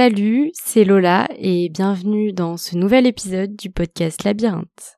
Salut, 0.00 0.52
c'est 0.54 0.84
Lola 0.84 1.26
et 1.38 1.70
bienvenue 1.70 2.32
dans 2.32 2.56
ce 2.56 2.76
nouvel 2.76 3.04
épisode 3.04 3.56
du 3.56 3.68
podcast 3.68 4.22
Labyrinthe. 4.22 4.96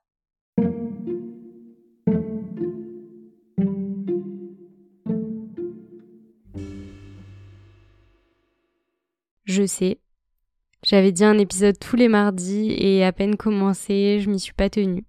Je 9.46 9.64
sais, 9.64 10.00
j'avais 10.84 11.12
dit 11.12 11.24
un 11.24 11.38
épisode 11.38 11.78
tous 11.78 11.96
les 11.96 12.08
mardis 12.08 12.70
et 12.72 13.02
à 13.02 13.12
peine 13.12 13.38
commencé, 13.38 14.20
je 14.20 14.28
m'y 14.28 14.38
suis 14.38 14.52
pas 14.52 14.68
tenue. 14.68 15.06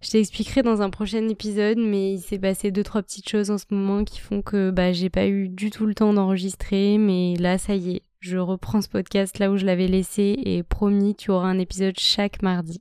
Je 0.00 0.08
t'expliquerai 0.08 0.62
dans 0.62 0.80
un 0.80 0.88
prochain 0.88 1.28
épisode, 1.28 1.76
mais 1.76 2.14
il 2.14 2.20
s'est 2.20 2.38
passé 2.38 2.70
deux 2.70 2.82
trois 2.82 3.02
petites 3.02 3.28
choses 3.28 3.50
en 3.50 3.58
ce 3.58 3.66
moment 3.68 4.04
qui 4.04 4.20
font 4.20 4.40
que 4.40 4.70
bah 4.70 4.94
j'ai 4.94 5.10
pas 5.10 5.26
eu 5.26 5.50
du 5.50 5.68
tout 5.68 5.84
le 5.84 5.94
temps 5.94 6.14
d'enregistrer, 6.14 6.96
mais 6.96 7.34
là 7.36 7.58
ça 7.58 7.74
y 7.74 7.96
est, 7.96 8.02
je 8.20 8.36
reprends 8.36 8.80
ce 8.80 8.88
podcast 8.88 9.38
là 9.38 9.50
où 9.50 9.56
je 9.56 9.64
l'avais 9.64 9.86
laissé 9.86 10.38
et 10.44 10.62
promis, 10.62 11.14
tu 11.14 11.30
auras 11.30 11.48
un 11.48 11.58
épisode 11.58 11.98
chaque 11.98 12.42
mardi. 12.42 12.80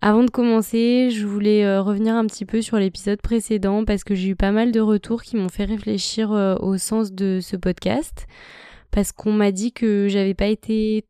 Avant 0.00 0.22
de 0.22 0.30
commencer, 0.30 1.10
je 1.10 1.26
voulais 1.26 1.64
euh, 1.64 1.82
revenir 1.82 2.14
un 2.14 2.26
petit 2.26 2.44
peu 2.44 2.62
sur 2.62 2.76
l'épisode 2.76 3.20
précédent 3.20 3.84
parce 3.84 4.04
que 4.04 4.14
j'ai 4.14 4.28
eu 4.28 4.36
pas 4.36 4.52
mal 4.52 4.70
de 4.70 4.80
retours 4.80 5.22
qui 5.22 5.36
m'ont 5.36 5.48
fait 5.48 5.64
réfléchir 5.64 6.32
euh, 6.32 6.54
au 6.60 6.76
sens 6.76 7.12
de 7.12 7.40
ce 7.42 7.56
podcast 7.56 8.26
parce 8.90 9.10
qu'on 9.10 9.32
m'a 9.32 9.50
dit 9.50 9.72
que 9.72 10.06
j'avais 10.08 10.34
pas 10.34 10.46
été 10.46 11.04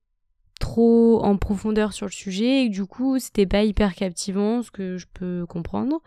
trop 0.61 1.21
en 1.23 1.37
profondeur 1.37 1.93
sur 1.93 2.07
le 2.07 2.13
sujet 2.13 2.63
et 2.63 2.69
que 2.69 2.75
du 2.75 2.87
coup 2.87 3.19
c'était 3.19 3.45
pas 3.45 3.65
hyper 3.65 3.95
captivant, 3.95 4.63
ce 4.63 4.71
que 4.71 4.97
je 4.97 5.07
peux 5.13 5.45
comprendre. 5.47 6.01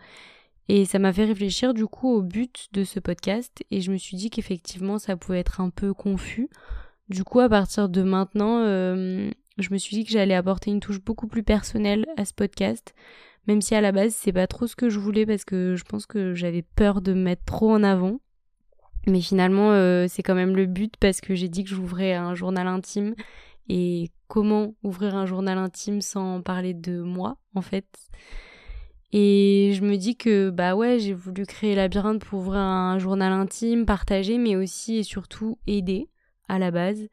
Et 0.72 0.84
ça 0.84 1.00
m'a 1.00 1.12
fait 1.12 1.24
réfléchir 1.24 1.74
du 1.74 1.88
coup 1.88 2.08
au 2.08 2.22
but 2.22 2.68
de 2.70 2.84
ce 2.84 3.00
podcast 3.00 3.64
et 3.72 3.80
je 3.80 3.90
me 3.90 3.96
suis 3.96 4.16
dit 4.16 4.30
qu'effectivement 4.30 5.00
ça 5.00 5.16
pouvait 5.16 5.40
être 5.40 5.60
un 5.60 5.68
peu 5.68 5.92
confus. 5.92 6.48
Du 7.08 7.24
coup 7.24 7.40
à 7.40 7.48
partir 7.48 7.88
de 7.88 8.04
maintenant, 8.04 8.60
euh, 8.60 9.28
je 9.58 9.68
me 9.72 9.78
suis 9.78 9.96
dit 9.96 10.04
que 10.04 10.12
j'allais 10.12 10.36
apporter 10.36 10.70
une 10.70 10.78
touche 10.78 11.00
beaucoup 11.00 11.26
plus 11.26 11.42
personnelle 11.42 12.06
à 12.16 12.24
ce 12.24 12.32
podcast, 12.32 12.94
même 13.48 13.60
si 13.60 13.74
à 13.74 13.80
la 13.80 13.90
base 13.90 14.14
c'est 14.14 14.32
pas 14.32 14.46
trop 14.46 14.68
ce 14.68 14.76
que 14.76 14.90
je 14.90 15.00
voulais 15.00 15.26
parce 15.26 15.44
que 15.44 15.74
je 15.74 15.82
pense 15.82 16.06
que 16.06 16.34
j'avais 16.34 16.62
peur 16.62 17.02
de 17.02 17.14
me 17.14 17.22
mettre 17.22 17.44
trop 17.46 17.72
en 17.72 17.82
avant. 17.82 18.20
Mais 19.08 19.22
finalement 19.22 19.72
euh, 19.72 20.06
c'est 20.08 20.22
quand 20.22 20.36
même 20.36 20.54
le 20.54 20.66
but 20.66 20.96
parce 20.98 21.20
que 21.20 21.34
j'ai 21.34 21.48
dit 21.48 21.64
que 21.64 21.70
j'ouvrais 21.70 22.14
un 22.14 22.36
journal 22.36 22.68
intime 22.68 23.16
et 23.68 24.12
comment 24.28 24.76
ouvrir 24.84 25.16
un 25.16 25.26
journal 25.26 25.58
intime 25.58 26.00
sans 26.00 26.42
parler 26.42 26.74
de 26.74 27.00
moi 27.00 27.38
en 27.56 27.60
fait? 27.60 27.88
Et 29.12 29.72
je 29.74 29.82
me 29.82 29.96
dis 29.96 30.16
que 30.16 30.50
bah 30.50 30.76
ouais, 30.76 30.98
j'ai 30.98 31.12
voulu 31.12 31.44
créer 31.44 31.74
Labyrinthe 31.74 32.24
pour 32.24 32.40
ouvrir 32.40 32.60
un 32.60 32.98
journal 32.98 33.32
intime, 33.32 33.84
partager, 33.84 34.38
mais 34.38 34.56
aussi 34.56 34.98
et 34.98 35.02
surtout 35.02 35.58
aider 35.66 36.08
à 36.48 36.58
la 36.58 36.70
base. 36.70 37.08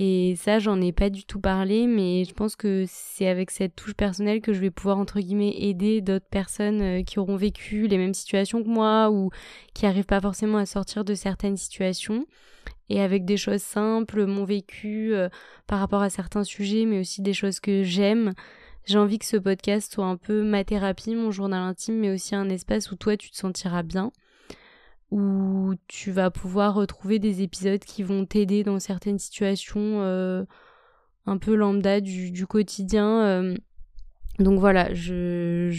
Et 0.00 0.36
ça, 0.36 0.60
j'en 0.60 0.80
ai 0.80 0.92
pas 0.92 1.10
du 1.10 1.24
tout 1.24 1.40
parlé, 1.40 1.88
mais 1.88 2.24
je 2.24 2.32
pense 2.32 2.54
que 2.54 2.84
c'est 2.86 3.26
avec 3.26 3.50
cette 3.50 3.74
touche 3.74 3.94
personnelle 3.94 4.40
que 4.40 4.52
je 4.52 4.60
vais 4.60 4.70
pouvoir, 4.70 4.96
entre 4.98 5.18
guillemets, 5.18 5.56
aider 5.58 6.00
d'autres 6.02 6.28
personnes 6.30 6.82
euh, 6.82 7.02
qui 7.02 7.18
auront 7.18 7.34
vécu 7.34 7.88
les 7.88 7.98
mêmes 7.98 8.14
situations 8.14 8.62
que 8.62 8.68
moi 8.68 9.10
ou 9.10 9.30
qui 9.74 9.86
arrivent 9.86 10.06
pas 10.06 10.20
forcément 10.20 10.58
à 10.58 10.66
sortir 10.66 11.04
de 11.04 11.14
certaines 11.14 11.56
situations 11.56 12.26
et 12.90 13.00
avec 13.00 13.24
des 13.24 13.36
choses 13.36 13.62
simples, 13.62 14.24
mon 14.24 14.44
vécu 14.44 15.14
euh, 15.14 15.28
par 15.66 15.80
rapport 15.80 16.02
à 16.02 16.10
certains 16.10 16.44
sujets, 16.44 16.84
mais 16.84 17.00
aussi 17.00 17.20
des 17.20 17.34
choses 17.34 17.58
que 17.58 17.82
j'aime. 17.82 18.34
J'ai 18.88 18.96
envie 18.96 19.18
que 19.18 19.26
ce 19.26 19.36
podcast 19.36 19.92
soit 19.92 20.06
un 20.06 20.16
peu 20.16 20.42
ma 20.42 20.64
thérapie, 20.64 21.14
mon 21.14 21.30
journal 21.30 21.60
intime, 21.60 21.98
mais 21.98 22.10
aussi 22.10 22.34
un 22.34 22.48
espace 22.48 22.90
où 22.90 22.96
toi 22.96 23.18
tu 23.18 23.30
te 23.30 23.36
sentiras 23.36 23.82
bien, 23.82 24.12
où 25.10 25.74
tu 25.88 26.10
vas 26.10 26.30
pouvoir 26.30 26.72
retrouver 26.72 27.18
des 27.18 27.42
épisodes 27.42 27.84
qui 27.84 28.02
vont 28.02 28.24
t'aider 28.24 28.64
dans 28.64 28.78
certaines 28.78 29.18
situations 29.18 30.00
euh, 30.00 30.42
un 31.26 31.36
peu 31.36 31.54
lambda 31.54 32.00
du, 32.00 32.46
quotidien. 32.46 33.26
Euh. 33.26 33.56
Donc 34.38 34.58
voilà, 34.58 34.94
je 34.94 35.70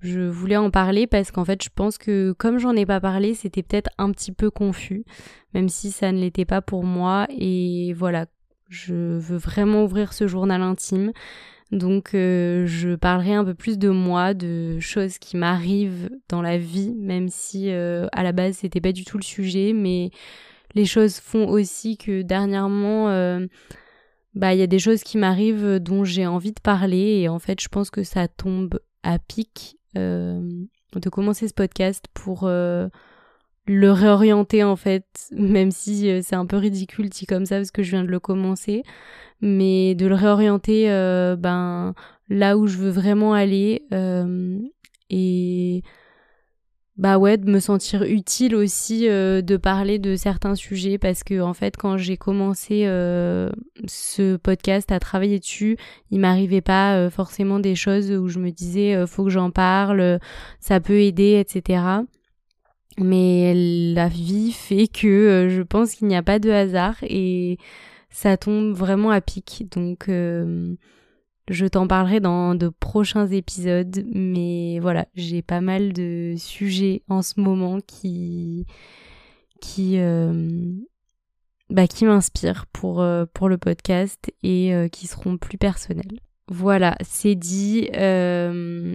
je 0.00 0.20
voulais 0.20 0.58
en 0.58 0.70
parler 0.70 1.06
parce 1.06 1.30
qu'en 1.30 1.46
fait, 1.46 1.64
je 1.64 1.70
pense 1.74 1.96
que 1.96 2.32
comme 2.32 2.58
j'en 2.58 2.76
ai 2.76 2.84
pas 2.84 3.00
parlé, 3.00 3.32
c'était 3.32 3.62
peut-être 3.62 3.88
un 3.96 4.12
petit 4.12 4.30
peu 4.30 4.50
confus, 4.50 5.06
même 5.54 5.70
si 5.70 5.90
ça 5.90 6.12
ne 6.12 6.20
l'était 6.20 6.44
pas 6.44 6.60
pour 6.60 6.84
moi. 6.84 7.26
Et 7.30 7.94
voilà, 7.94 8.26
je 8.68 8.94
veux 8.94 9.38
vraiment 9.38 9.84
ouvrir 9.84 10.12
ce 10.12 10.26
journal 10.26 10.60
intime. 10.60 11.12
Donc, 11.70 12.14
euh, 12.14 12.66
je 12.66 12.94
parlerai 12.94 13.34
un 13.34 13.44
peu 13.44 13.54
plus 13.54 13.78
de 13.78 13.90
moi, 13.90 14.32
de 14.32 14.78
choses 14.80 15.18
qui 15.18 15.36
m'arrivent 15.36 16.10
dans 16.28 16.40
la 16.40 16.56
vie, 16.56 16.94
même 16.94 17.28
si 17.28 17.70
euh, 17.70 18.06
à 18.12 18.22
la 18.22 18.32
base 18.32 18.56
c'était 18.58 18.80
pas 18.80 18.92
du 18.92 19.04
tout 19.04 19.18
le 19.18 19.22
sujet, 19.22 19.74
mais 19.74 20.10
les 20.74 20.86
choses 20.86 21.18
font 21.18 21.46
aussi 21.46 21.98
que 21.98 22.22
dernièrement, 22.22 23.10
euh, 23.10 23.46
bah 24.34 24.54
il 24.54 24.60
y 24.60 24.62
a 24.62 24.66
des 24.66 24.78
choses 24.78 25.02
qui 25.02 25.18
m'arrivent 25.18 25.78
dont 25.78 26.04
j'ai 26.04 26.26
envie 26.26 26.52
de 26.52 26.60
parler 26.60 27.20
et 27.20 27.28
en 27.28 27.38
fait, 27.38 27.60
je 27.60 27.68
pense 27.68 27.90
que 27.90 28.02
ça 28.02 28.28
tombe 28.28 28.80
à 29.02 29.18
pic 29.18 29.76
de 29.94 31.10
commencer 31.10 31.48
ce 31.48 31.54
podcast 31.54 32.06
pour 32.14 32.48
le 33.68 33.92
réorienter 33.92 34.64
en 34.64 34.76
fait, 34.76 35.04
même 35.32 35.70
si 35.70 36.10
euh, 36.10 36.20
c'est 36.22 36.36
un 36.36 36.46
peu 36.46 36.56
ridicule 36.56 37.08
dit 37.08 37.26
comme 37.26 37.46
ça 37.46 37.56
parce 37.56 37.70
que 37.70 37.82
je 37.82 37.90
viens 37.90 38.04
de 38.04 38.08
le 38.10 38.20
commencer, 38.20 38.82
mais 39.40 39.94
de 39.94 40.06
le 40.06 40.14
réorienter 40.14 40.86
ben 41.38 41.94
là 42.28 42.58
où 42.58 42.66
je 42.66 42.78
veux 42.78 42.90
vraiment 42.90 43.34
aller 43.34 43.82
et 45.10 45.82
bah 46.98 47.16
ouais, 47.16 47.36
de 47.36 47.48
me 47.48 47.60
sentir 47.60 48.02
utile 48.02 48.56
aussi 48.56 49.08
euh, 49.08 49.40
de 49.40 49.56
parler 49.56 50.00
de 50.00 50.16
certains 50.16 50.56
sujets 50.56 50.98
parce 50.98 51.22
que 51.22 51.40
en 51.40 51.54
fait 51.54 51.76
quand 51.76 51.96
j'ai 51.96 52.16
commencé 52.16 52.82
euh, 52.86 53.50
ce 53.86 54.36
podcast 54.36 54.90
à 54.90 54.98
travailler 54.98 55.38
dessus, 55.38 55.76
il 56.10 56.18
m'arrivait 56.18 56.60
pas 56.60 56.96
euh, 56.96 57.08
forcément 57.08 57.60
des 57.60 57.76
choses 57.76 58.10
où 58.10 58.26
je 58.26 58.40
me 58.40 58.50
disais 58.50 59.06
faut 59.06 59.22
que 59.22 59.30
j'en 59.30 59.52
parle, 59.52 60.18
ça 60.58 60.80
peut 60.80 61.00
aider, 61.00 61.38
etc. 61.38 61.82
Mais 62.98 63.54
la 63.94 64.08
vie 64.08 64.52
fait 64.52 64.88
que 64.88 65.48
je 65.50 65.62
pense 65.62 65.94
qu'il 65.94 66.08
n'y 66.08 66.16
a 66.16 66.22
pas 66.22 66.38
de 66.38 66.50
hasard 66.50 66.96
et 67.02 67.58
ça 68.10 68.36
tombe 68.36 68.72
vraiment 68.72 69.10
à 69.10 69.20
pic. 69.20 69.66
Donc 69.70 70.08
je 71.50 71.66
t'en 71.66 71.86
parlerai 71.86 72.20
dans 72.20 72.54
de 72.54 72.68
prochains 72.68 73.26
épisodes, 73.26 74.04
mais 74.12 74.78
voilà, 74.80 75.06
j'ai 75.14 75.42
pas 75.42 75.60
mal 75.60 75.92
de 75.92 76.34
sujets 76.36 77.02
en 77.08 77.22
ce 77.22 77.40
moment 77.40 77.78
qui 77.86 78.66
qui 79.60 79.98
euh, 79.98 80.72
bah, 81.70 81.86
qui 81.86 82.04
m'inspirent 82.04 82.66
pour 82.66 83.00
euh, 83.00 83.24
pour 83.32 83.48
le 83.48 83.58
podcast 83.58 84.30
et 84.42 84.74
euh, 84.74 84.88
qui 84.88 85.06
seront 85.06 85.38
plus 85.38 85.58
personnels. 85.58 86.20
Voilà, 86.48 86.96
c'est 87.02 87.34
dit. 87.34 87.88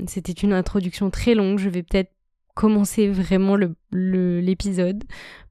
C'était 0.07 0.31
une 0.31 0.53
introduction 0.53 1.09
très 1.09 1.35
longue. 1.35 1.59
Je 1.59 1.69
vais 1.69 1.83
peut-être 1.83 2.11
commencer 2.53 3.09
vraiment 3.09 3.57
l'épisode 3.91 5.03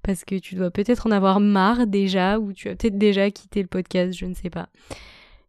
parce 0.03 0.25
que 0.25 0.39
tu 0.39 0.55
dois 0.55 0.71
peut-être 0.71 1.07
en 1.07 1.11
avoir 1.11 1.41
marre 1.41 1.87
déjà 1.87 2.39
ou 2.39 2.53
tu 2.53 2.69
as 2.69 2.77
peut-être 2.77 2.99
déjà 2.99 3.31
quitté 3.31 3.63
le 3.63 3.69
podcast, 3.69 4.17
je 4.17 4.27
ne 4.27 4.35
sais 4.35 4.51
pas 4.51 4.69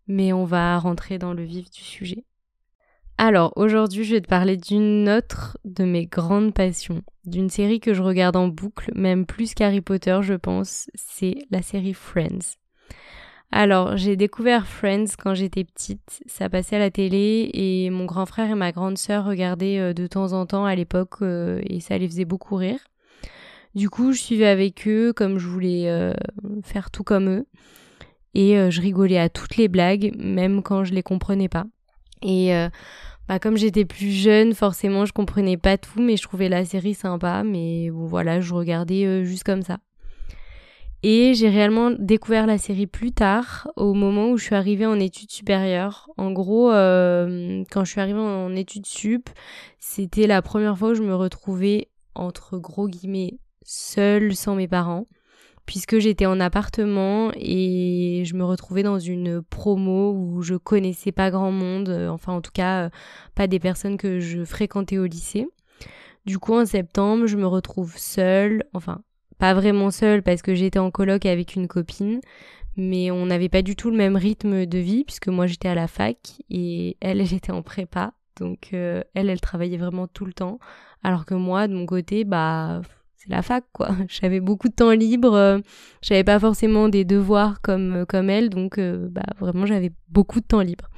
mais 0.08 0.34
on 0.34 0.46
va 0.46 0.78
rentrer 0.80 1.18
dans 1.18 1.34
le 1.34 1.44
vif 1.44 1.69
du 1.69 1.81
sujet. 1.81 2.25
Alors, 3.18 3.53
aujourd'hui, 3.56 4.03
je 4.03 4.16
vais 4.16 4.22
te 4.22 4.28
parler 4.28 4.58
d'une 4.58 5.08
autre 5.08 5.58
de 5.66 5.84
mes 5.84 6.08
grandes 6.08 6.53
passions, 6.53 7.03
d'une 7.25 7.50
série 7.50 7.80
que 7.80 7.94
je 7.94 8.02
regarde 8.02 8.35
en 8.35 8.47
boucle, 8.47 8.91
même 8.96 9.25
plus 9.25 9.53
qu'Harry 9.53 9.81
Potter, 9.81 10.20
je 10.24 10.34
pense, 10.34 10.90
c'est 10.96 11.38
la 11.52 11.62
série 11.62 11.94
Friends. 11.94 12.58
Alors, 13.51 13.97
j'ai 13.97 14.15
découvert 14.15 14.65
Friends 14.65 15.15
quand 15.21 15.35
j'étais 15.35 15.63
petite, 15.63 16.23
ça 16.25 16.49
passait 16.49 16.77
à 16.77 16.79
la 16.79 16.89
télé 16.89 17.51
et 17.53 17.91
mon 17.91 18.05
grand 18.05 18.25
frère 18.25 18.49
et 18.49 18.55
ma 18.55 18.71
grande 18.71 18.97
sœur 18.97 19.25
regardaient 19.25 19.77
euh, 19.77 19.93
de 19.93 20.07
temps 20.07 20.33
en 20.33 20.47
temps 20.47 20.65
à 20.65 20.73
l'époque 20.73 21.21
euh, 21.21 21.61
et 21.67 21.79
ça 21.79 21.97
les 21.99 22.07
faisait 22.07 22.25
beaucoup 22.25 22.55
rire. 22.55 22.79
Du 23.75 23.91
coup, 23.91 24.11
je 24.11 24.19
suivais 24.19 24.47
avec 24.47 24.87
eux 24.87 25.13
comme 25.13 25.37
je 25.37 25.47
voulais 25.47 25.87
euh, 25.87 26.13
faire 26.63 26.89
tout 26.89 27.03
comme 27.03 27.29
eux 27.29 27.45
et 28.33 28.55
je 28.71 28.81
rigolais 28.81 29.19
à 29.19 29.29
toutes 29.29 29.57
les 29.57 29.67
blagues, 29.67 30.11
même 30.17 30.63
quand 30.63 30.84
je 30.84 30.96
les 30.96 31.03
comprenais 31.03 31.49
pas. 31.49 31.66
Et 32.23 32.51
bah, 33.28 33.37
comme 33.37 33.57
j'étais 33.57 33.85
plus 33.85 34.09
jeune, 34.09 34.55
forcément, 34.55 35.05
je 35.05 35.13
comprenais 35.13 35.55
pas 35.55 35.78
tout, 35.78 36.01
mais 36.01 36.17
je 36.17 36.23
trouvais 36.23 36.49
la 36.49 36.66
série 36.66 36.96
sympa. 36.96 37.43
Mais 37.43 37.91
voilà, 37.91 38.41
je 38.41 38.55
regardais 38.55 39.23
juste 39.23 39.43
comme 39.43 39.61
ça. 39.61 39.78
Et 41.05 41.34
j'ai 41.34 41.50
réellement 41.50 41.91
découvert 41.91 42.47
la 42.47 42.58
série 42.58 42.88
plus 42.88 43.11
tard, 43.11 43.70
au 43.76 43.94
moment 43.94 44.29
où 44.29 44.38
je 44.38 44.46
suis 44.46 44.55
arrivée 44.55 44.85
en 44.85 45.00
études 45.00 45.32
supérieures. 45.32 46.09
En 46.17 46.32
gros, 46.32 46.70
quand 46.70 47.84
je 47.84 47.90
suis 47.91 48.00
arrivée 48.00 48.20
en 48.20 48.55
études 48.55 48.85
sup, 48.85 49.29
c'était 49.79 50.28
la 50.28 50.41
première 50.41 50.78
fois 50.78 50.91
où 50.91 50.94
je 50.94 51.03
me 51.03 51.14
retrouvais, 51.14 51.90
entre 52.16 52.58
gros 52.58 52.88
guillemets, 52.88 53.38
seule, 53.66 54.34
sans 54.34 54.55
mes 54.55 54.70
parents 54.70 55.05
puisque 55.66 56.00
j'étais 56.00 56.26
en 56.26 56.40
appartement 56.40 57.32
et 57.35 58.23
je 58.26 58.35
me 58.35 58.44
retrouvais 58.44 58.84
dans 58.84 58.99
une 58.99 59.41
promo 59.41 60.11
où 60.11 60.41
je 60.41 60.56
connaissais 60.56 61.11
pas 61.11 61.32
grand 61.32 61.52
monde, 61.52 61.90
euh, 61.90 62.09
enfin 62.09 62.34
en 62.34 62.41
tout 62.41 62.52
cas 62.53 62.85
euh, 62.85 62.90
pas 63.35 63.47
des 63.47 63.59
personnes 63.59 63.97
que 63.97 64.20
je 64.20 64.44
fréquentais 64.44 64.97
au 64.97 65.06
lycée. 65.06 65.47
Du 66.26 66.40
coup 66.40 66.53
en 66.53 66.66
septembre 66.66 67.28
je 67.28 67.38
me 67.38 67.47
retrouve 67.47 67.97
seule, 67.97 68.64
enfin 68.73 69.02
pas 69.38 69.53
vraiment 69.53 69.91
seule 69.91 70.24
parce 70.24 70.41
que 70.41 70.56
j'étais 70.56 70.80
en 70.80 70.91
coloc 70.91 71.26
avec 71.26 71.56
une 71.56 71.68
copine, 71.68 72.22
mais 72.76 73.12
on 73.12 73.26
n'avait 73.26 73.50
pas 73.50 73.62
du 73.62 73.76
tout 73.76 73.90
le 73.90 73.97
même 73.97 74.16
rythme 74.16 74.66
de 74.66 74.78
vie 74.78 75.03
puisque 75.03 75.28
moi 75.28 75.47
j'étais 75.47 75.68
à 75.68 75.76
la 75.76 75.88
fac 75.88 76.18
et 76.50 76.97
elle, 77.02 77.22
était 77.22 77.52
en 77.52 77.62
prépa. 77.62 78.14
Donc 78.40 78.70
euh, 78.74 79.02
elle, 79.14 79.30
elle 79.30 79.41
travaillait 79.41 79.78
vraiment 79.78 80.08
tout 80.08 80.26
le 80.26 80.34
temps. 80.34 80.59
Alors 81.03 81.26
que 81.26 81.35
moi, 81.35 81.68
de 81.68 81.74
mon 81.74 81.85
côté, 81.85 82.24
bah 82.24 82.82
c'est 83.16 83.30
la 83.30 83.41
fac 83.41 83.64
quoi. 83.74 83.90
J'avais 84.08 84.40
beaucoup 84.40 84.70
de 84.70 84.74
temps 84.74 84.91
libre, 84.91 85.34
euh, 85.34 85.59
j'avais 86.02 86.24
pas 86.24 86.40
forcément 86.40 86.90
des 86.90 87.06
devoirs 87.06 87.62
comme 87.62 87.97
euh, 87.97 88.06
comme 88.06 88.30
elle, 88.30 88.50
donc 88.50 88.80
bah 88.80 89.24
vraiment 89.40 89.66
j'avais 89.66 89.91
beaucoup 90.09 90.40
de 90.40 90.46
temps 90.46 90.62
libre. 90.62 90.90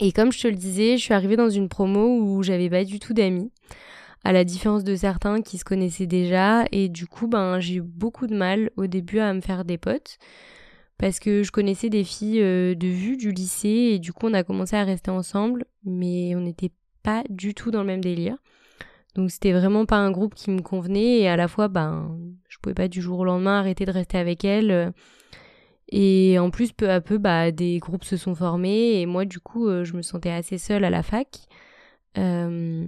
Et 0.00 0.10
comme 0.10 0.32
je 0.32 0.40
te 0.40 0.48
le 0.48 0.56
disais, 0.56 0.96
je 0.96 1.02
suis 1.02 1.14
arrivée 1.14 1.36
dans 1.36 1.48
une 1.48 1.68
promo 1.68 2.18
où 2.18 2.42
j'avais 2.42 2.68
pas 2.68 2.84
du 2.84 2.98
tout 2.98 3.14
d'amis 3.14 3.52
à 4.24 4.32
la 4.32 4.44
différence 4.44 4.84
de 4.84 4.96
certains 4.96 5.42
qui 5.42 5.58
se 5.58 5.64
connaissaient 5.64 6.06
déjà. 6.06 6.64
Et 6.72 6.88
du 6.88 7.06
coup, 7.06 7.28
ben, 7.28 7.60
j'ai 7.60 7.76
eu 7.76 7.82
beaucoup 7.82 8.26
de 8.26 8.34
mal 8.34 8.70
au 8.76 8.86
début 8.86 9.18
à 9.18 9.32
me 9.34 9.40
faire 9.40 9.64
des 9.64 9.78
potes. 9.78 10.18
Parce 10.98 11.18
que 11.18 11.42
je 11.42 11.50
connaissais 11.50 11.90
des 11.90 12.04
filles 12.04 12.40
euh, 12.40 12.74
de 12.74 12.86
vue 12.86 13.16
du 13.16 13.32
lycée 13.32 13.68
et 13.68 13.98
du 13.98 14.12
coup 14.12 14.28
on 14.28 14.34
a 14.34 14.44
commencé 14.44 14.76
à 14.76 14.84
rester 14.84 15.10
ensemble, 15.10 15.64
mais 15.84 16.36
on 16.36 16.40
n'était 16.40 16.70
pas 17.02 17.24
du 17.28 17.52
tout 17.52 17.70
dans 17.70 17.80
le 17.80 17.86
même 17.86 18.00
délire. 18.00 18.36
Donc 19.16 19.30
c'était 19.30 19.52
vraiment 19.52 19.86
pas 19.86 19.96
un 19.96 20.10
groupe 20.10 20.34
qui 20.34 20.50
me 20.50 20.62
convenait 20.62 21.20
et 21.20 21.28
à 21.28 21.36
la 21.36 21.48
fois 21.48 21.68
ben 21.68 22.16
je 22.48 22.58
pouvais 22.58 22.74
pas 22.74 22.88
du 22.88 23.02
jour 23.02 23.20
au 23.20 23.24
lendemain 23.24 23.58
arrêter 23.58 23.84
de 23.84 23.90
rester 23.90 24.18
avec 24.18 24.44
elles. 24.44 24.92
Et 25.90 26.38
en 26.38 26.50
plus 26.50 26.72
peu 26.72 26.90
à 26.90 27.00
peu 27.00 27.18
bah 27.18 27.50
des 27.50 27.78
groupes 27.80 28.04
se 28.04 28.16
sont 28.16 28.34
formés 28.34 29.00
et 29.00 29.06
moi 29.06 29.24
du 29.24 29.40
coup 29.40 29.66
euh, 29.68 29.84
je 29.84 29.94
me 29.94 30.02
sentais 30.02 30.30
assez 30.30 30.58
seule 30.58 30.84
à 30.84 30.90
la 30.90 31.02
fac. 31.02 31.28
Euh, 32.18 32.86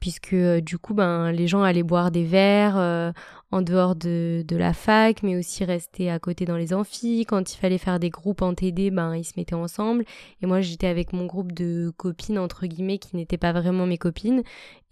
puisque 0.00 0.32
euh, 0.32 0.60
du 0.60 0.78
coup 0.78 0.94
ben 0.94 1.30
les 1.32 1.46
gens 1.46 1.62
allaient 1.62 1.82
boire 1.82 2.10
des 2.10 2.24
verres 2.24 2.76
euh, 2.76 3.12
en 3.50 3.62
dehors 3.62 3.94
de, 3.96 4.44
de, 4.46 4.56
la 4.56 4.72
fac 4.72 5.22
mais 5.22 5.36
aussi 5.36 5.64
rester 5.64 6.10
à 6.10 6.18
côté 6.18 6.44
dans 6.44 6.56
les 6.56 6.74
amphis. 6.74 7.24
Quand 7.26 7.54
il 7.54 7.56
fallait 7.56 7.78
faire 7.78 8.00
des 8.00 8.10
groupes 8.10 8.42
en 8.42 8.54
TD 8.54 8.90
ben 8.90 9.14
ils 9.14 9.24
se 9.24 9.34
mettaient 9.36 9.54
ensemble. 9.54 10.04
Et 10.42 10.46
moi 10.46 10.60
j'étais 10.60 10.86
avec 10.86 11.12
mon 11.12 11.26
groupe 11.26 11.52
de 11.52 11.92
copines 11.96 12.38
entre 12.38 12.66
guillemets 12.66 12.98
qui 12.98 13.16
n'étaient 13.16 13.38
pas 13.38 13.52
vraiment 13.52 13.86
mes 13.86 13.98
copines. 13.98 14.42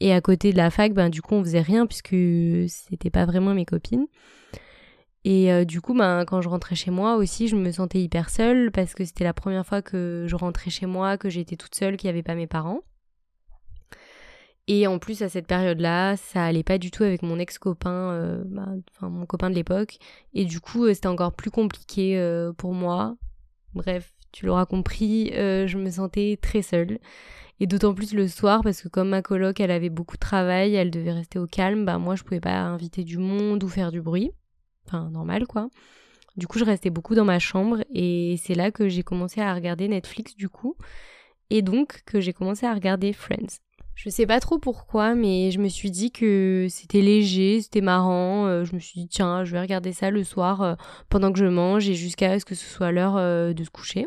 Et 0.01 0.13
à 0.13 0.21
côté 0.21 0.53
de 0.53 0.57
la 0.57 0.71
fac 0.71 0.93
ben 0.93 1.11
du 1.11 1.23
coup 1.23 1.35
on 1.35 1.43
faisait 1.45 1.61
rien 1.61 1.87
puisque 1.87 2.17
c'était 2.69 3.11
pas 3.11 3.27
vraiment 3.27 3.55
mes 3.55 3.65
copines. 3.65 4.07
Et 5.25 5.51
euh, 5.51 5.65
du 5.65 5.81
coup, 5.81 5.95
ben, 5.95 6.25
quand 6.27 6.43
je 6.43 6.49
rentrais 6.51 6.75
chez 6.75 6.91
moi 6.91 7.17
aussi, 7.17 7.49
je 7.49 7.57
me 7.57 7.73
sentais 7.73 8.01
hyper 8.01 8.29
seule 8.29 8.71
parce 8.71 8.95
que 8.95 9.05
c'était 9.05 9.25
la 9.25 9.33
première 9.33 9.65
fois 9.65 9.81
que 9.81 10.27
je 10.29 10.37
rentrais 10.37 10.71
chez 10.71 10.85
moi, 10.85 11.17
que 11.17 11.31
j'étais 11.31 11.57
toute 11.57 11.75
seule, 11.75 11.97
qu'il 11.97 12.09
n'y 12.09 12.13
avait 12.13 12.23
pas 12.23 12.35
mes 12.35 12.47
parents. 12.47 12.83
Et 14.67 14.87
en 14.87 14.99
plus, 14.99 15.23
à 15.23 15.29
cette 15.29 15.47
période-là, 15.47 16.17
ça 16.17 16.45
allait 16.45 16.63
pas 16.63 16.79
du 16.79 16.91
tout 16.91 17.03
avec 17.03 17.23
mon 17.23 17.39
ex-copain, 17.39 18.13
euh, 18.13 18.43
bah, 18.47 18.69
enfin 18.91 19.11
mon 19.11 19.27
copain 19.27 19.51
de 19.51 19.55
l'époque. 19.55 19.99
Et 20.33 20.47
du 20.47 20.61
coup, 20.61 20.87
euh, 20.87 20.95
c'était 20.95 21.09
encore 21.09 21.33
plus 21.35 21.51
compliqué 21.51 22.19
euh, 22.19 22.53
pour 22.55 22.73
moi. 22.73 23.17
Bref, 23.75 24.15
tu 24.33 24.47
l'auras 24.47 24.67
compris, 24.67 25.31
je 25.35 25.79
me 25.79 25.91
sentais 25.91 26.39
très 26.41 26.63
seule. 26.63 26.99
Et 27.61 27.67
d'autant 27.67 27.95
plus 27.95 28.15
le 28.15 28.27
soir, 28.27 28.63
parce 28.63 28.83
que 28.83 28.89
comme 28.89 29.11
ma 29.11 29.23
coloc, 29.23 29.61
elle 29.61 29.71
avait 29.71 29.91
beaucoup 29.91 30.17
de 30.17 30.21
travail, 30.21 30.75
elle 30.75 30.91
devait 30.91 31.13
rester 31.13 31.39
au 31.39 31.47
calme, 31.47 31.85
bah 31.85 31.99
moi, 31.99 32.17
je 32.17 32.25
pouvais 32.25 32.41
pas 32.41 32.61
inviter 32.61 33.05
du 33.05 33.19
monde 33.19 33.63
ou 33.63 33.69
faire 33.69 33.93
du 33.93 34.01
bruit. 34.01 34.33
Enfin, 34.87 35.11
normal, 35.11 35.47
quoi. 35.47 35.69
Du 36.37 36.47
coup, 36.49 36.59
je 36.59 36.65
restais 36.65 36.91
beaucoup 36.91 37.15
dans 37.15 37.25
ma 37.25 37.39
chambre 37.39 37.85
et 37.93 38.37
c'est 38.43 38.55
là 38.55 38.73
que 38.73 38.89
j'ai 38.89 39.03
commencé 39.03 39.41
à 39.41 39.55
regarder 39.55 39.89
Netflix, 39.89 40.37
du 40.37 40.49
coup. 40.49 40.77
Et 41.51 41.63
donc 41.63 42.03
que 42.07 42.21
j'ai 42.21 42.33
commencé 42.33 42.67
à 42.67 42.75
regarder 42.75 43.13
Friends. 43.13 43.64
Je 43.95 44.11
sais 44.11 44.27
pas 44.27 44.41
trop 44.41 44.59
pourquoi, 44.59 45.15
mais 45.15 45.51
je 45.51 45.61
me 45.61 45.69
suis 45.69 45.91
dit 45.91 46.11
que 46.11 46.67
c'était 46.69 47.01
léger, 47.01 47.61
c'était 47.61 47.81
marrant. 47.81 48.47
Euh, 48.47 48.65
je 48.65 48.75
me 48.75 48.81
suis 48.81 49.01
dit, 49.01 49.09
tiens, 49.09 49.45
je 49.45 49.53
vais 49.53 49.61
regarder 49.61 49.93
ça 49.93 50.11
le 50.11 50.25
soir 50.25 50.63
euh, 50.63 50.75
pendant 51.09 51.33
que 51.33 51.39
je 51.39 51.45
mange 51.45 51.89
et 51.89 51.95
jusqu'à 51.95 52.39
ce 52.39 52.45
que 52.45 52.55
ce 52.55 52.67
soit 52.67 52.91
l'heure 52.91 53.17
euh, 53.17 53.53
de 53.53 53.63
se 53.63 53.71
coucher. 53.71 54.07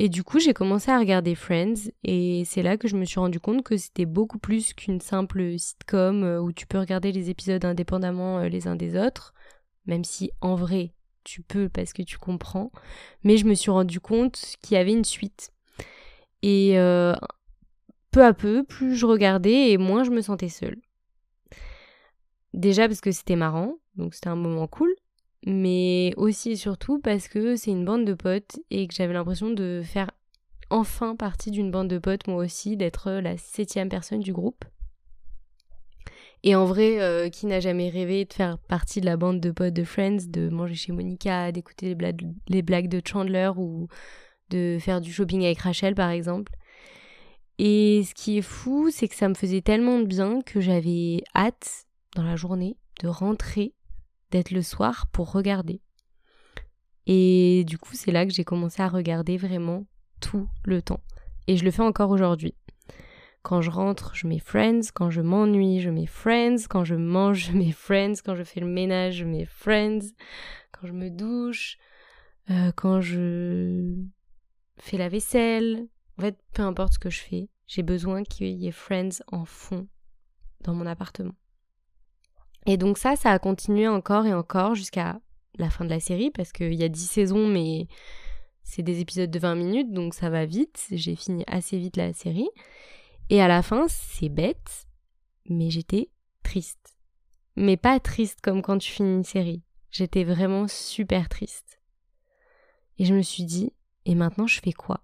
Et 0.00 0.08
du 0.08 0.24
coup, 0.24 0.40
j'ai 0.40 0.54
commencé 0.54 0.90
à 0.90 0.98
regarder 0.98 1.34
Friends 1.34 1.90
et 2.04 2.42
c'est 2.46 2.62
là 2.62 2.76
que 2.78 2.88
je 2.88 2.96
me 2.96 3.04
suis 3.04 3.20
rendu 3.20 3.38
compte 3.38 3.62
que 3.62 3.76
c'était 3.76 4.06
beaucoup 4.06 4.38
plus 4.38 4.72
qu'une 4.72 5.00
simple 5.00 5.58
sitcom 5.58 6.24
où 6.42 6.52
tu 6.52 6.66
peux 6.66 6.78
regarder 6.78 7.12
les 7.12 7.28
épisodes 7.28 7.64
indépendamment 7.66 8.40
les 8.44 8.66
uns 8.66 8.76
des 8.76 8.96
autres, 8.96 9.34
même 9.84 10.04
si 10.04 10.30
en 10.40 10.54
vrai, 10.54 10.94
tu 11.22 11.42
peux 11.42 11.68
parce 11.68 11.92
que 11.92 12.00
tu 12.00 12.16
comprends. 12.16 12.72
Mais 13.24 13.36
je 13.36 13.44
me 13.44 13.52
suis 13.52 13.70
rendu 13.70 14.00
compte 14.00 14.56
qu'il 14.62 14.78
y 14.78 14.80
avait 14.80 14.92
une 14.92 15.04
suite. 15.04 15.52
Et 16.42 16.78
peu 18.10 18.24
à 18.24 18.34
peu, 18.34 18.64
plus 18.64 18.96
je 18.96 19.06
regardais 19.06 19.70
et 19.70 19.78
moins 19.78 20.04
je 20.04 20.10
me 20.10 20.20
sentais 20.20 20.48
seule. 20.48 20.80
Déjà 22.52 22.88
parce 22.88 23.00
que 23.00 23.12
c'était 23.12 23.36
marrant, 23.36 23.76
donc 23.94 24.14
c'était 24.14 24.28
un 24.28 24.36
moment 24.36 24.66
cool, 24.66 24.92
mais 25.46 26.12
aussi 26.16 26.52
et 26.52 26.56
surtout 26.56 27.00
parce 27.00 27.28
que 27.28 27.56
c'est 27.56 27.70
une 27.70 27.84
bande 27.84 28.04
de 28.04 28.14
potes 28.14 28.58
et 28.70 28.88
que 28.88 28.94
j'avais 28.94 29.12
l'impression 29.12 29.50
de 29.50 29.82
faire 29.84 30.10
enfin 30.68 31.16
partie 31.16 31.50
d'une 31.50 31.70
bande 31.70 31.88
de 31.88 31.98
potes 31.98 32.26
moi 32.26 32.44
aussi, 32.44 32.76
d'être 32.76 33.10
la 33.10 33.36
septième 33.36 33.88
personne 33.88 34.20
du 34.20 34.32
groupe. 34.32 34.64
Et 36.42 36.54
en 36.54 36.64
vrai, 36.64 37.00
euh, 37.00 37.28
qui 37.28 37.46
n'a 37.46 37.60
jamais 37.60 37.90
rêvé 37.90 38.24
de 38.24 38.32
faire 38.32 38.56
partie 38.58 39.00
de 39.00 39.06
la 39.06 39.18
bande 39.18 39.40
de 39.40 39.50
potes 39.50 39.74
de 39.74 39.84
Friends, 39.84 40.26
de 40.26 40.48
manger 40.48 40.74
chez 40.74 40.92
Monica, 40.92 41.52
d'écouter 41.52 41.94
les 42.48 42.62
blagues 42.62 42.88
de 42.88 43.02
Chandler 43.06 43.50
ou 43.56 43.88
de 44.48 44.78
faire 44.80 45.00
du 45.00 45.12
shopping 45.12 45.44
avec 45.44 45.58
Rachel 45.58 45.94
par 45.94 46.10
exemple 46.10 46.52
et 47.62 48.04
ce 48.04 48.14
qui 48.14 48.38
est 48.38 48.42
fou, 48.42 48.88
c'est 48.90 49.06
que 49.06 49.14
ça 49.14 49.28
me 49.28 49.34
faisait 49.34 49.60
tellement 49.60 49.98
de 49.98 50.06
bien 50.06 50.40
que 50.40 50.62
j'avais 50.62 51.22
hâte 51.36 51.84
dans 52.16 52.22
la 52.22 52.34
journée 52.34 52.78
de 53.02 53.06
rentrer, 53.06 53.74
d'être 54.30 54.50
le 54.50 54.62
soir 54.62 55.08
pour 55.12 55.30
regarder. 55.30 55.82
Et 57.04 57.64
du 57.66 57.76
coup, 57.76 57.92
c'est 57.92 58.12
là 58.12 58.24
que 58.24 58.32
j'ai 58.32 58.44
commencé 58.44 58.80
à 58.80 58.88
regarder 58.88 59.36
vraiment 59.36 59.84
tout 60.22 60.48
le 60.64 60.80
temps. 60.80 61.02
Et 61.48 61.58
je 61.58 61.64
le 61.66 61.70
fais 61.70 61.82
encore 61.82 62.08
aujourd'hui. 62.08 62.54
Quand 63.42 63.60
je 63.60 63.70
rentre, 63.70 64.14
je 64.14 64.26
mets 64.26 64.38
Friends. 64.38 64.88
Quand 64.94 65.10
je 65.10 65.20
m'ennuie, 65.20 65.80
je 65.80 65.90
mets 65.90 66.06
Friends. 66.06 66.66
Quand 66.66 66.84
je 66.84 66.94
mange, 66.94 67.44
je 67.50 67.52
mets 67.52 67.72
Friends. 67.72 68.22
Quand 68.24 68.36
je 68.36 68.44
fais 68.44 68.60
le 68.60 68.68
ménage, 68.68 69.16
je 69.16 69.26
mets 69.26 69.44
Friends. 69.44 70.14
Quand 70.72 70.86
je 70.86 70.94
me 70.94 71.10
douche, 71.10 71.76
euh, 72.48 72.72
quand 72.74 73.02
je 73.02 73.96
fais 74.78 74.96
la 74.96 75.10
vaisselle, 75.10 75.88
en 76.20 76.22
fait, 76.22 76.38
peu 76.52 76.62
importe 76.62 76.92
ce 76.92 76.98
que 76.98 77.08
je 77.08 77.20
fais, 77.20 77.48
j'ai 77.66 77.82
besoin 77.82 78.24
qu'il 78.24 78.48
y 78.48 78.68
ait 78.68 78.72
Friends 78.72 79.22
en 79.32 79.46
fond 79.46 79.88
dans 80.60 80.74
mon 80.74 80.84
appartement. 80.84 81.34
Et 82.66 82.76
donc 82.76 82.98
ça, 82.98 83.16
ça 83.16 83.30
a 83.30 83.38
continué 83.38 83.88
encore 83.88 84.26
et 84.26 84.34
encore 84.34 84.74
jusqu'à 84.74 85.18
la 85.56 85.70
fin 85.70 85.86
de 85.86 85.88
la 85.88 85.98
série, 85.98 86.30
parce 86.30 86.52
qu'il 86.52 86.74
y 86.74 86.84
a 86.84 86.90
10 86.90 87.06
saisons, 87.06 87.46
mais 87.46 87.88
c'est 88.64 88.82
des 88.82 89.00
épisodes 89.00 89.30
de 89.30 89.38
20 89.38 89.54
minutes, 89.54 89.92
donc 89.94 90.12
ça 90.12 90.28
va 90.28 90.44
vite. 90.44 90.88
J'ai 90.90 91.16
fini 91.16 91.42
assez 91.46 91.78
vite 91.78 91.96
la 91.96 92.12
série. 92.12 92.50
Et 93.30 93.40
à 93.40 93.48
la 93.48 93.62
fin, 93.62 93.86
c'est 93.88 94.28
bête, 94.28 94.86
mais 95.46 95.70
j'étais 95.70 96.10
triste. 96.42 96.98
Mais 97.56 97.78
pas 97.78 97.98
triste 97.98 98.42
comme 98.42 98.60
quand 98.60 98.76
tu 98.76 98.92
finis 98.92 99.14
une 99.14 99.24
série. 99.24 99.62
J'étais 99.90 100.24
vraiment 100.24 100.68
super 100.68 101.30
triste. 101.30 101.80
Et 102.98 103.06
je 103.06 103.14
me 103.14 103.22
suis 103.22 103.44
dit, 103.44 103.72
et 104.04 104.14
maintenant 104.14 104.46
je 104.46 104.60
fais 104.60 104.72
quoi? 104.72 105.00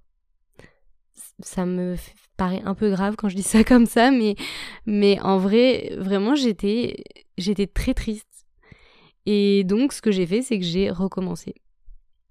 Ça 1.40 1.66
me 1.66 1.96
paraît 2.36 2.62
un 2.64 2.74
peu 2.74 2.90
grave 2.90 3.16
quand 3.16 3.28
je 3.28 3.36
dis 3.36 3.42
ça 3.42 3.64
comme 3.64 3.86
ça, 3.86 4.10
mais, 4.10 4.36
mais 4.86 5.20
en 5.20 5.38
vrai, 5.38 5.94
vraiment, 5.98 6.34
j'étais, 6.34 7.04
j'étais 7.38 7.66
très 7.66 7.94
triste. 7.94 8.46
Et 9.26 9.64
donc, 9.64 9.92
ce 9.92 10.00
que 10.00 10.12
j'ai 10.12 10.26
fait, 10.26 10.42
c'est 10.42 10.58
que 10.58 10.64
j'ai 10.64 10.90
recommencé. 10.90 11.54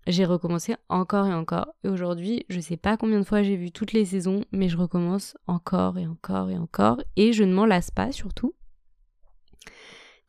J'ai 0.07 0.23
recommencé 0.23 0.75
encore 0.87 1.25
et 1.27 1.33
encore. 1.33 1.73
Et 1.83 1.89
aujourd'hui, 1.89 2.45
je 2.47 2.59
sais 2.59 2.77
pas 2.77 2.95
combien 2.95 3.19
de 3.19 3.25
fois 3.25 3.41
j'ai 3.41 3.55
vu 3.55 3.71
toutes 3.71 3.91
les 3.91 4.05
saisons, 4.05 4.45
mais 4.51 4.69
je 4.69 4.77
recommence 4.77 5.35
encore 5.47 5.97
et 5.97 6.05
encore 6.05 6.49
et 6.49 6.57
encore. 6.57 7.01
Et 7.15 7.33
je 7.33 7.43
ne 7.43 7.53
m'en 7.53 7.65
lasse 7.65 7.91
pas, 7.91 8.11
surtout. 8.11 8.53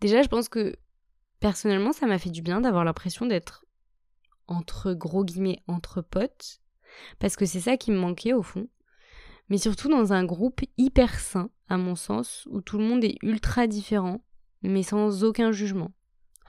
Déjà, 0.00 0.22
je 0.22 0.28
pense 0.28 0.48
que 0.48 0.76
personnellement, 1.40 1.92
ça 1.92 2.06
m'a 2.06 2.18
fait 2.18 2.30
du 2.30 2.42
bien 2.42 2.60
d'avoir 2.60 2.84
l'impression 2.84 3.26
d'être 3.26 3.64
entre 4.48 4.92
gros 4.94 5.24
guillemets 5.24 5.62
entre 5.66 6.00
potes 6.00 6.60
parce 7.18 7.36
que 7.36 7.46
c'est 7.46 7.60
ça 7.60 7.76
qui 7.76 7.90
me 7.90 7.98
manquait 7.98 8.32
au 8.32 8.42
fond. 8.42 8.68
Mais 9.48 9.58
surtout 9.58 9.88
dans 9.88 10.12
un 10.12 10.24
groupe 10.24 10.60
hyper 10.76 11.18
sain, 11.18 11.50
à 11.68 11.76
mon 11.76 11.94
sens, 11.94 12.46
où 12.50 12.60
tout 12.60 12.78
le 12.78 12.84
monde 12.84 13.04
est 13.04 13.16
ultra 13.22 13.66
différent, 13.66 14.20
mais 14.62 14.82
sans 14.82 15.24
aucun 15.24 15.52
jugement. 15.52 15.92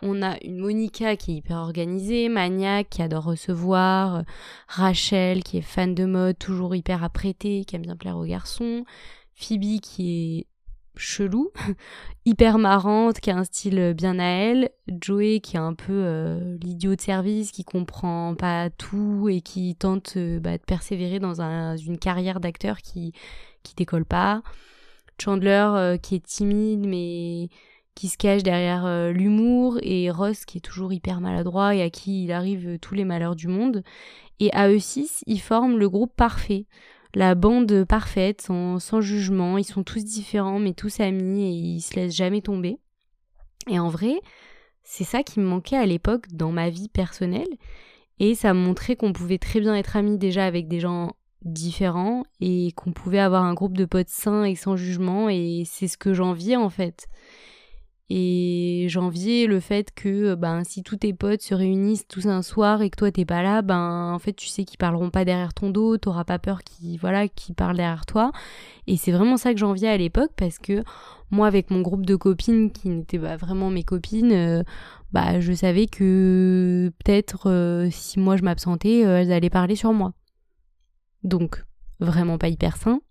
On 0.02 0.22
a 0.22 0.38
une 0.44 0.58
Monica 0.58 1.16
qui 1.16 1.32
est 1.32 1.36
hyper 1.38 1.58
organisée, 1.58 2.30
maniaque, 2.30 2.90
qui 2.90 3.02
adore 3.02 3.24
recevoir, 3.24 4.24
Rachel 4.68 5.44
qui 5.44 5.58
est 5.58 5.62
fan 5.62 5.96
de 5.96 6.06
mode, 6.06 6.38
toujours 6.38 6.76
hyper 6.76 7.04
apprêtée, 7.04 7.66
qui 7.66 7.76
aime 7.76 7.82
bien 7.82 7.96
plaire 7.96 8.18
aux 8.18 8.26
garçons, 8.26 8.84
Phoebe 9.34 9.80
qui 9.82 10.40
est 10.40 10.48
chelou, 10.98 11.52
hyper 12.26 12.58
marrante, 12.58 13.20
qui 13.20 13.32
a 13.32 13.38
un 13.38 13.44
style 13.44 13.94
bien 13.96 14.20
à 14.20 14.26
elle, 14.26 14.70
Joey 14.88 15.40
qui 15.40 15.56
est 15.56 15.60
un 15.60 15.74
peu 15.74 15.94
euh, 15.94 16.58
l'idiot 16.62 16.96
de 16.96 17.02
service, 17.02 17.52
qui 17.52 17.64
comprend 17.64 18.36
pas 18.36 18.70
tout 18.70 19.28
et 19.30 19.42
qui 19.42 19.76
tente 19.76 20.14
euh, 20.18 20.40
bah, 20.40 20.58
de 20.58 20.64
persévérer 20.64 21.20
dans 21.20 21.42
une 21.78 21.98
carrière 21.98 22.40
d'acteur 22.40 22.78
qui 22.78 23.14
qui 23.64 23.76
décolle 23.76 24.06
pas, 24.06 24.42
Chandler 25.20 25.68
euh, 25.76 25.98
qui 25.98 26.16
est 26.16 26.26
timide 26.26 26.86
mais 26.86 27.50
qui 27.96 28.10
se 28.10 28.18
cache 28.18 28.44
derrière 28.44 28.86
euh, 28.86 29.12
l'humour, 29.12 29.80
et 29.82 30.12
Ross 30.12 30.46
qui 30.46 30.60
est 30.60 30.62
toujours 30.62 30.94
hyper 30.94 31.20
maladroit 31.20 31.74
et 31.74 31.82
à 31.82 31.90
qui 31.90 32.26
il 32.26 32.32
arrive 32.32 32.78
tous 32.80 32.94
les 32.94 33.06
malheurs 33.06 33.36
du 33.36 33.48
monde. 33.48 33.84
Et 34.40 34.54
à 34.54 34.70
eux 34.70 34.80
six, 34.80 35.24
ils 35.26 35.42
forment 35.42 35.80
le 35.80 35.90
groupe 35.90 36.14
parfait, 36.16 36.68
la 37.18 37.34
bande 37.34 37.84
parfaite, 37.84 38.42
sans, 38.42 38.78
sans 38.78 39.02
jugement. 39.02 39.58
Ils 39.58 39.64
sont 39.64 39.84
tous 39.84 40.04
différents, 40.06 40.60
mais 40.60 40.74
tous 40.74 41.00
amis, 41.00 41.44
et 41.44 41.50
ils 41.50 41.82
se 41.82 41.96
laissent 41.96 42.16
jamais 42.16 42.42
tomber. 42.42 42.78
Et 43.68 43.80
en 43.80 43.90
vrai, 43.90 44.22
c'est 44.84 45.04
ça 45.04 45.24
qui 45.24 45.40
me 45.40 45.46
manquait 45.46 45.78
à 45.78 45.88
l'époque 45.88 46.28
dans 46.32 46.52
ma 46.52 46.70
vie 46.70 46.90
personnelle. 46.90 47.48
Et 48.20 48.36
ça 48.36 48.54
me 48.54 48.60
montrait 48.60 48.96
qu'on 48.96 49.14
pouvait 49.14 49.40
très 49.40 49.60
bien 49.60 49.76
être 49.76 49.96
amis 49.96 50.20
déjà 50.20 50.46
avec 50.46 50.68
des 50.68 50.80
gens 50.80 51.14
différents 51.42 52.24
et 52.40 52.72
qu'on 52.76 52.94
pouvait 52.94 53.20
avoir 53.20 53.44
un 53.44 53.56
groupe 53.56 53.78
de 53.78 53.86
potes 53.86 54.10
sains 54.10 54.44
et 54.44 54.56
sans 54.56 54.76
jugement 54.76 55.30
et 55.30 55.64
c'est 55.66 55.88
ce 55.88 55.98
que 55.98 56.14
j'enviais 56.14 56.56
en 56.56 56.70
fait. 56.70 57.08
Et 58.10 58.86
j'enviais 58.90 59.48
le 59.48 59.60
fait 59.60 59.94
que 59.94 60.34
ben 60.36 60.64
si 60.64 60.82
tous 60.82 60.96
tes 60.96 61.14
potes 61.14 61.42
se 61.42 61.54
réunissent 61.54 62.08
tous 62.08 62.28
un 62.28 62.42
soir 62.42 62.82
et 62.82 62.90
que 62.90 62.96
toi 62.96 63.12
t'es 63.12 63.26
pas 63.26 63.44
là, 63.44 63.62
ben 63.62 64.14
en 64.14 64.20
fait 64.20 64.32
tu 64.32 64.48
sais 64.48 64.64
qu'ils 64.64 64.78
parleront 64.78 65.10
pas 65.10 65.26
derrière 65.26 65.54
ton 65.54 65.72
dos, 65.72 65.98
t'auras 65.98 66.24
pas 66.24 66.40
peur 66.40 66.64
qu'ils 66.64 66.98
voilà 67.00 67.28
qu'ils 67.28 67.54
parlent 67.54 67.76
derrière 67.76 68.06
toi. 68.06 68.32
Et 68.88 68.96
c'est 68.96 69.12
vraiment 69.12 69.36
ça 69.36 69.52
que 69.52 69.60
j'enviais 69.60 69.90
à 69.90 69.98
l'époque 69.98 70.32
parce 70.38 70.58
que 70.58 70.84
moi 71.32 71.48
avec 71.48 71.70
mon 71.70 71.82
groupe 71.82 72.06
de 72.06 72.16
copines 72.16 72.72
qui 72.72 72.88
n'étaient 72.88 73.20
pas 73.20 73.36
vraiment 73.36 73.70
mes 73.70 73.84
copines, 73.84 74.32
euh, 74.32 74.64
bah 75.12 75.42
je 75.42 75.52
savais 75.52 75.88
que 75.88 76.94
peut-être 77.04 77.50
euh, 77.50 77.90
si 77.92 78.20
moi 78.20 78.38
je 78.38 78.44
m'absentais, 78.44 79.06
euh, 79.06 79.20
elles 79.20 79.34
allaient 79.34 79.50
parler 79.50 79.76
sur 79.76 79.92
moi. 79.92 80.14
Donc 81.24 81.66
vraiment 82.00 82.38
pas 82.38 82.48
hyper 82.48 82.78
sain. 82.78 83.02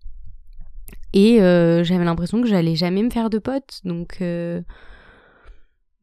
Et 1.13 1.37
j'avais 1.37 2.05
l'impression 2.05 2.41
que 2.41 2.47
j'allais 2.47 2.75
jamais 2.75 3.03
me 3.03 3.09
faire 3.09 3.29
de 3.29 3.39
potes. 3.39 3.81
Donc 3.83 4.21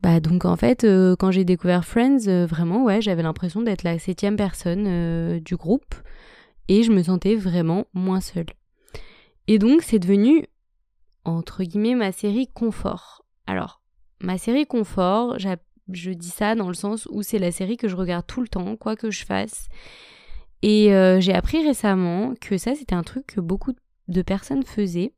bah 0.03 0.21
donc 0.21 0.45
en 0.45 0.57
fait 0.57 0.87
quand 1.19 1.31
j'ai 1.31 1.45
découvert 1.45 1.85
Friends, 1.85 2.47
vraiment 2.47 2.85
ouais 2.85 3.01
j'avais 3.01 3.23
l'impression 3.23 3.63
d'être 3.63 3.85
la 3.85 3.99
septième 3.99 4.37
personne 4.37 5.39
du 5.41 5.57
groupe 5.57 5.95
et 6.69 6.83
je 6.83 6.91
me 6.91 7.03
sentais 7.03 7.37
vraiment 7.37 7.87
moins 7.95 8.21
seule. 8.21 8.47
Et 9.47 9.59
donc 9.59 9.83
c'est 9.83 9.99
devenu 9.99 10.47
entre 11.25 11.63
guillemets 11.65 11.95
ma 11.95 12.13
série 12.13 12.49
confort. 12.49 13.25
Alors, 13.47 13.83
ma 14.21 14.39
série 14.39 14.67
confort, 14.67 15.39
je 15.39 16.11
dis 16.11 16.31
ça 16.31 16.55
dans 16.55 16.69
le 16.69 16.75
sens 16.75 17.07
où 17.11 17.23
c'est 17.23 17.39
la 17.39 17.53
série 17.53 17.77
que 17.77 17.89
je 17.89 17.97
regarde 17.97 18.27
tout 18.27 18.41
le 18.41 18.49
temps, 18.49 18.77
quoi 18.77 18.97
que 18.97 19.11
je 19.11 19.25
fasse. 19.25 19.69
Et 20.63 20.95
euh, 20.95 21.21
j'ai 21.21 21.35
appris 21.35 21.65
récemment 21.65 22.35
que 22.41 22.57
ça, 22.57 22.75
c'était 22.75 22.95
un 22.95 23.03
truc 23.03 23.27
que 23.27 23.41
beaucoup 23.41 23.73
de 23.73 23.81
personnes 24.23 24.65
faisaient. 24.65 25.13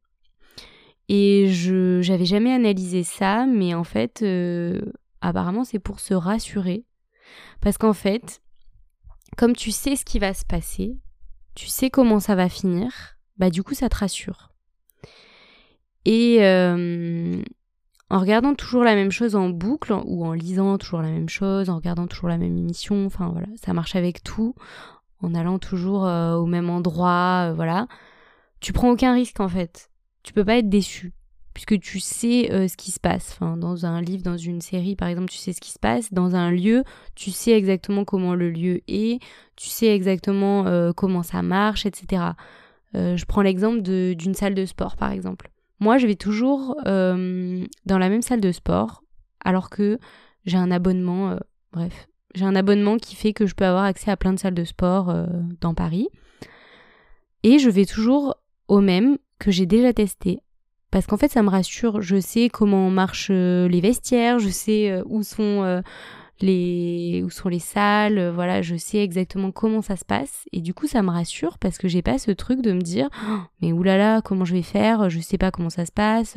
Et 1.09 1.49
j'avais 1.49 2.25
jamais 2.25 2.52
analysé 2.52 3.05
ça, 3.05 3.47
mais 3.47 3.75
en 3.75 3.85
fait, 3.85 4.23
euh, 4.23 4.81
apparemment, 5.21 5.64
c'est 5.64 5.78
pour 5.78 6.00
se 6.00 6.14
rassurer. 6.14 6.85
Parce 7.61 7.78
qu'en 7.78 7.93
fait, 7.93 8.43
comme 9.37 9.55
tu 9.55 9.71
sais 9.71 9.97
ce 9.97 10.05
qui 10.05 10.19
va 10.19 10.35
se 10.35 10.45
passer, 10.45 10.97
tu 11.55 11.69
sais 11.69 11.90
comment 11.90 12.21
ça 12.21 12.35
va 12.35 12.49
finir, 12.49 13.19
bah 13.37 13.50
du 13.50 13.62
coup, 13.62 13.75
ça 13.75 13.88
te 13.88 13.97
rassure. 13.97 14.52
Et 16.05 16.38
euh, 16.40 17.43
en 18.11 18.21
regardant 18.21 18.55
toujours 18.55 18.85
la 18.85 18.95
même 18.95 19.11
chose 19.11 19.37
en 19.37 19.49
boucle, 19.49 19.93
ou 20.05 20.25
en 20.25 20.33
lisant 20.33 20.76
toujours 20.76 21.02
la 21.02 21.11
même 21.11 21.28
chose, 21.28 21.71
en 21.71 21.76
regardant 21.76 22.07
toujours 22.07 22.28
la 22.28 22.38
même 22.38 22.57
émission, 22.57 23.07
enfin 23.07 23.28
voilà, 23.28 23.49
ça 23.57 23.73
marche 23.73 23.97
avec 23.97 24.23
tout, 24.23 24.55
en 25.23 25.35
allant 25.35 25.59
toujours 25.59 26.05
euh, 26.07 26.35
au 26.35 26.47
même 26.47 26.71
endroit, 26.71 27.52
voilà. 27.55 27.87
Tu 28.60 28.72
prends 28.72 28.90
aucun 28.90 29.14
risque 29.14 29.40
en 29.40 29.48
fait. 29.48 29.90
Tu 30.22 30.32
peux 30.32 30.44
pas 30.44 30.56
être 30.56 30.68
déçu 30.68 31.12
puisque 31.54 31.80
tu 31.80 32.00
sais 32.00 32.68
ce 32.68 32.76
qui 32.76 32.90
se 32.90 33.00
passe. 33.00 33.38
Dans 33.40 33.86
un 33.86 34.02
livre, 34.02 34.22
dans 34.22 34.36
une 34.36 34.60
série, 34.60 34.94
par 34.94 35.08
exemple, 35.08 35.30
tu 35.30 35.38
sais 35.38 35.54
ce 35.54 35.60
qui 35.60 35.70
se 35.70 35.78
passe. 35.78 36.12
Dans 36.12 36.36
un 36.36 36.50
lieu, 36.50 36.84
tu 37.14 37.30
sais 37.30 37.52
exactement 37.52 38.04
comment 38.04 38.34
le 38.34 38.50
lieu 38.50 38.82
est, 38.88 39.22
tu 39.56 39.70
sais 39.70 39.86
exactement 39.86 40.92
comment 40.92 41.22
ça 41.22 41.40
marche, 41.40 41.86
etc. 41.86 42.32
je 42.92 43.25
prends 43.25 43.40
l'exemple 43.40 43.80
d'une 43.80 44.34
salle 44.34 44.54
de 44.54 44.66
sport, 44.66 44.96
par 44.96 45.12
exemple. 45.12 45.50
Moi, 45.80 45.98
je 45.98 46.06
vais 46.06 46.14
toujours 46.14 46.76
euh, 46.86 47.64
dans 47.84 47.98
la 47.98 48.08
même 48.08 48.22
salle 48.22 48.40
de 48.40 48.52
sport, 48.52 49.02
alors 49.44 49.68
que 49.68 49.98
j'ai 50.46 50.56
un 50.56 50.70
abonnement, 50.70 51.30
euh, 51.30 51.38
bref, 51.72 52.08
j'ai 52.34 52.44
un 52.44 52.56
abonnement 52.56 52.96
qui 52.96 53.14
fait 53.14 53.32
que 53.32 53.46
je 53.46 53.54
peux 53.54 53.64
avoir 53.64 53.84
accès 53.84 54.10
à 54.10 54.16
plein 54.16 54.32
de 54.32 54.38
salles 54.38 54.54
de 54.54 54.64
sport 54.64 55.10
euh, 55.10 55.26
dans 55.60 55.75
Paris. 55.75 56.08
Et 57.42 57.58
je 57.58 57.68
vais 57.68 57.84
toujours 57.84 58.36
au 58.68 58.80
même 58.80 59.18
que 59.38 59.50
j'ai 59.50 59.66
déjà 59.66 59.92
testé. 59.92 60.40
Parce 60.90 61.06
qu'en 61.06 61.16
fait, 61.16 61.30
ça 61.30 61.42
me 61.42 61.50
rassure. 61.50 62.00
Je 62.00 62.20
sais 62.20 62.49
comment 62.49 62.90
marchent 62.90 63.30
les 63.30 63.80
vestiaires, 63.80 64.38
je 64.38 64.49
sais 64.49 65.02
où 65.06 65.23
sont 65.23 65.82
les 66.40 67.23
où 67.25 67.30
sont 67.30 67.49
les 67.49 67.58
salles, 67.58 68.18
euh, 68.18 68.32
voilà, 68.32 68.62
je 68.62 68.76
sais 68.76 68.99
exactement 68.99 69.52
comment 69.52 69.82
ça 69.82 69.96
se 69.96 70.04
passe 70.04 70.44
et 70.52 70.61
du 70.61 70.75
coup 70.75 70.87
ça 70.87 71.02
me 71.02 71.11
rassure 71.11 71.58
parce 71.58 71.78
que 71.78 71.88
j'ai 71.88 72.02
pas 72.02 72.18
ce 72.18 72.30
truc 72.30 72.61
de 72.61 72.73
me 72.73 72.80
dire 72.80 73.08
oh, 73.28 73.38
mais 73.62 73.73
oulala 73.73 74.20
comment 74.23 74.44
je 74.44 74.54
vais 74.54 74.62
faire, 74.62 75.08
je 75.08 75.20
sais 75.20 75.38
pas 75.38 75.50
comment 75.50 75.70
ça 75.70 75.87
se 75.87 75.92
passe, 75.92 76.37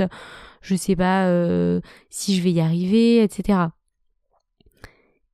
je 0.62 0.75
sais 0.75 0.95
pas 0.95 1.25
euh, 1.27 1.81
si 2.09 2.36
je 2.36 2.41
vais 2.41 2.51
y 2.51 2.62
arriver, 2.62 3.21
etc. 3.21 3.59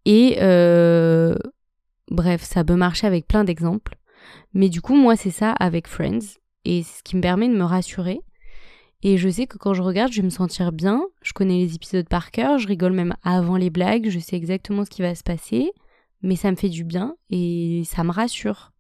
Et 0.06 0.38
euh, 0.42 1.36
bref, 2.10 2.44
ça 2.44 2.64
peut 2.64 2.76
marcher 2.76 3.08
avec 3.08 3.28
plein 3.28 3.44
d'exemples, 3.44 3.98
mais 4.54 4.70
du 4.70 4.82
coup 4.82 4.96
moi 4.96 5.16
c'est 5.16 5.32
ça 5.32 5.52
avec 5.52 5.88
Friends 5.88 6.40
et 6.66 6.84
ce 6.84 7.04
qui 7.04 7.16
me 7.16 7.22
permet 7.22 7.48
de 7.48 7.56
me 7.56 7.64
rassurer 7.64 8.20
et 9.08 9.18
je 9.18 9.30
sais 9.30 9.46
que 9.46 9.60
quand 9.60 9.76
je 9.76 9.84
regarde, 9.84 10.12
je 10.12 10.22
vais 10.22 10.26
me 10.26 10.32
sentir 10.32 10.72
bien. 10.72 11.06
Je 11.22 11.32
connais 11.32 11.60
les 11.60 11.76
épisodes 11.76 12.10
par 12.10 12.32
cœur, 12.32 12.58
je 12.58 12.68
rigole 12.68 12.94
même 12.94 13.14
avant 13.22 13.56
les 13.56 13.70
blagues, 13.70 14.10
je 14.10 14.18
sais 14.18 14.36
exactement 14.36 14.84
ce 14.84 14.90
qui 14.90 15.04
va 15.04 15.14
se 15.14 15.22
passer, 15.22 15.72
mais 16.24 16.36
ça 16.36 16.50
me 16.50 16.56
fait 16.56 16.70
du 16.70 16.84
bien 16.84 17.16
et 17.30 17.84
ça 17.86 18.04
me 18.04 18.12
rassure. 18.12 18.72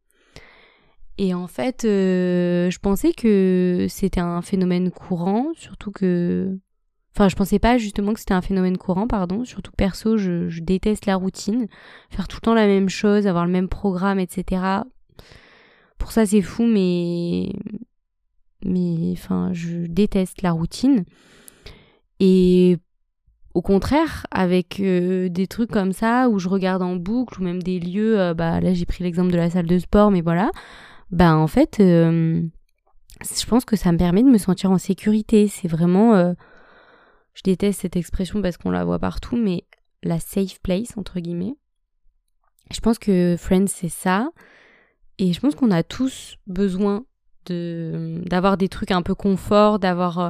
Et 1.20 1.36
en 1.36 1.46
fait, 1.46 1.86
euh, 1.86 2.72
je 2.72 2.80
pensais 2.80 3.14
que 3.14 3.86
c'était 3.88 4.20
un 4.20 4.42
phénomène 4.42 4.90
courant, 4.90 5.52
surtout 5.54 5.92
que... 5.92 6.58
Enfin, 7.16 7.30
je 7.30 7.36
pensais 7.36 7.60
pas 7.60 7.78
justement 7.78 8.12
que 8.14 8.20
c'était 8.20 8.34
un 8.34 8.42
phénomène 8.42 8.78
courant, 8.78 9.08
pardon, 9.08 9.46
surtout 9.46 9.72
perso, 9.78 10.18
je 10.18 10.60
déteste 10.60 11.06
la 11.06 11.18
routine. 11.18 11.68
Faire 12.10 12.28
tout 12.28 12.38
le 12.38 12.46
temps 12.46 12.56
la 12.56 12.66
même 12.66 12.90
chose, 12.90 13.28
avoir 13.28 13.46
le 13.46 13.52
même 13.52 13.70
programme, 13.70 14.20
etc. 14.20 14.82
Pour 15.98 16.12
ça, 16.12 16.26
c'est 16.26 16.42
fou, 16.42 16.66
mais 16.66 17.52
mais 18.66 19.12
enfin, 19.14 19.52
je 19.54 19.86
déteste 19.88 20.42
la 20.42 20.52
routine. 20.52 21.06
Et 22.20 22.78
au 23.54 23.62
contraire, 23.62 24.26
avec 24.32 24.80
euh, 24.80 25.30
des 25.30 25.48
trucs 25.48 25.72
comme 25.72 25.94
ça 25.94 26.30
où 26.30 26.40
je 26.40 26.50
regarde 26.50 26.82
en 26.82 26.96
boucle 26.96 27.40
ou 27.40 27.44
même 27.44 27.64
des 27.64 27.80
lieux, 27.80 28.20
euh, 28.20 28.34
bah 28.34 28.60
là 28.60 28.74
j'ai 28.74 28.86
pris 28.86 29.04
l'exemple 29.04 29.32
de 29.32 29.38
la 29.38 29.50
salle 29.50 29.68
de 29.68 29.80
sport, 29.80 30.12
mais 30.12 30.22
voilà, 30.22 30.52
bah 31.12 31.36
en 31.36 31.48
fait, 31.48 31.80
euh, 31.80 32.42
je 33.22 33.46
pense 33.46 33.64
que 33.64 33.76
ça 33.76 33.92
me 33.92 33.98
permet 33.98 34.24
de 34.24 34.30
me 34.30 34.38
sentir 34.38 34.72
en 34.72 34.78
sécurité. 34.78 35.48
C'est 35.48 35.68
vraiment, 35.70 36.36
je 37.34 37.42
déteste 37.44 37.82
cette 37.82 37.96
expression 37.96 38.42
parce 38.42 38.58
qu'on 38.58 38.72
la 38.72 38.84
voit 38.84 39.00
partout, 39.00 39.38
mais 39.38 39.64
la 40.04 40.20
safe 40.20 40.60
place 40.62 40.98
entre 40.98 41.20
guillemets. 41.20 41.56
Je 42.72 42.80
pense 42.80 43.00
que 43.00 43.36
Friends 43.38 43.68
c'est 43.68 43.90
ça, 43.90 44.32
et 45.20 45.34
je 45.34 45.40
pense 45.40 45.56
qu'on 45.56 45.72
a 45.72 45.84
tous 45.84 46.38
besoin 46.48 47.06
d'avoir 47.48 48.58
des 48.58 48.70
trucs 48.70 48.92
un 48.92 49.02
peu 49.02 49.16
confort, 49.16 49.80
d'avoir 49.80 50.20
euh, 50.20 50.30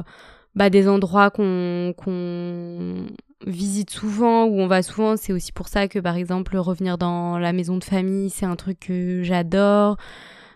bah, 0.54 0.70
des 0.70 0.88
endroits 0.88 1.30
qu'on 1.30 1.94
qu'on 1.96 3.06
visite 3.46 3.90
souvent, 3.90 4.44
où 4.44 4.60
on 4.60 4.66
va 4.66 4.82
souvent. 4.82 5.16
C'est 5.16 5.32
aussi 5.32 5.52
pour 5.52 5.68
ça 5.68 5.88
que, 5.88 5.98
par 5.98 6.16
exemple, 6.16 6.56
revenir 6.56 6.98
dans 6.98 7.38
la 7.38 7.52
maison 7.52 7.78
de 7.78 7.84
famille, 7.84 8.30
c'est 8.30 8.46
un 8.46 8.56
truc 8.56 8.80
que 8.80 9.22
j'adore. 9.22 9.96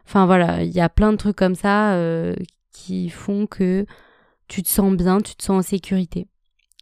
Enfin 0.06 0.26
voilà, 0.26 0.62
il 0.62 0.72
y 0.72 0.80
a 0.80 0.88
plein 0.88 1.12
de 1.12 1.16
trucs 1.16 1.37
comme 1.37 1.54
ça 1.54 1.94
euh, 1.94 2.34
qui 2.72 3.10
font 3.10 3.46
que 3.46 3.87
tu 4.49 4.62
te 4.62 4.68
sens 4.68 4.94
bien, 4.96 5.20
tu 5.20 5.37
te 5.37 5.44
sens 5.44 5.64
en 5.64 5.68
sécurité. 5.68 6.26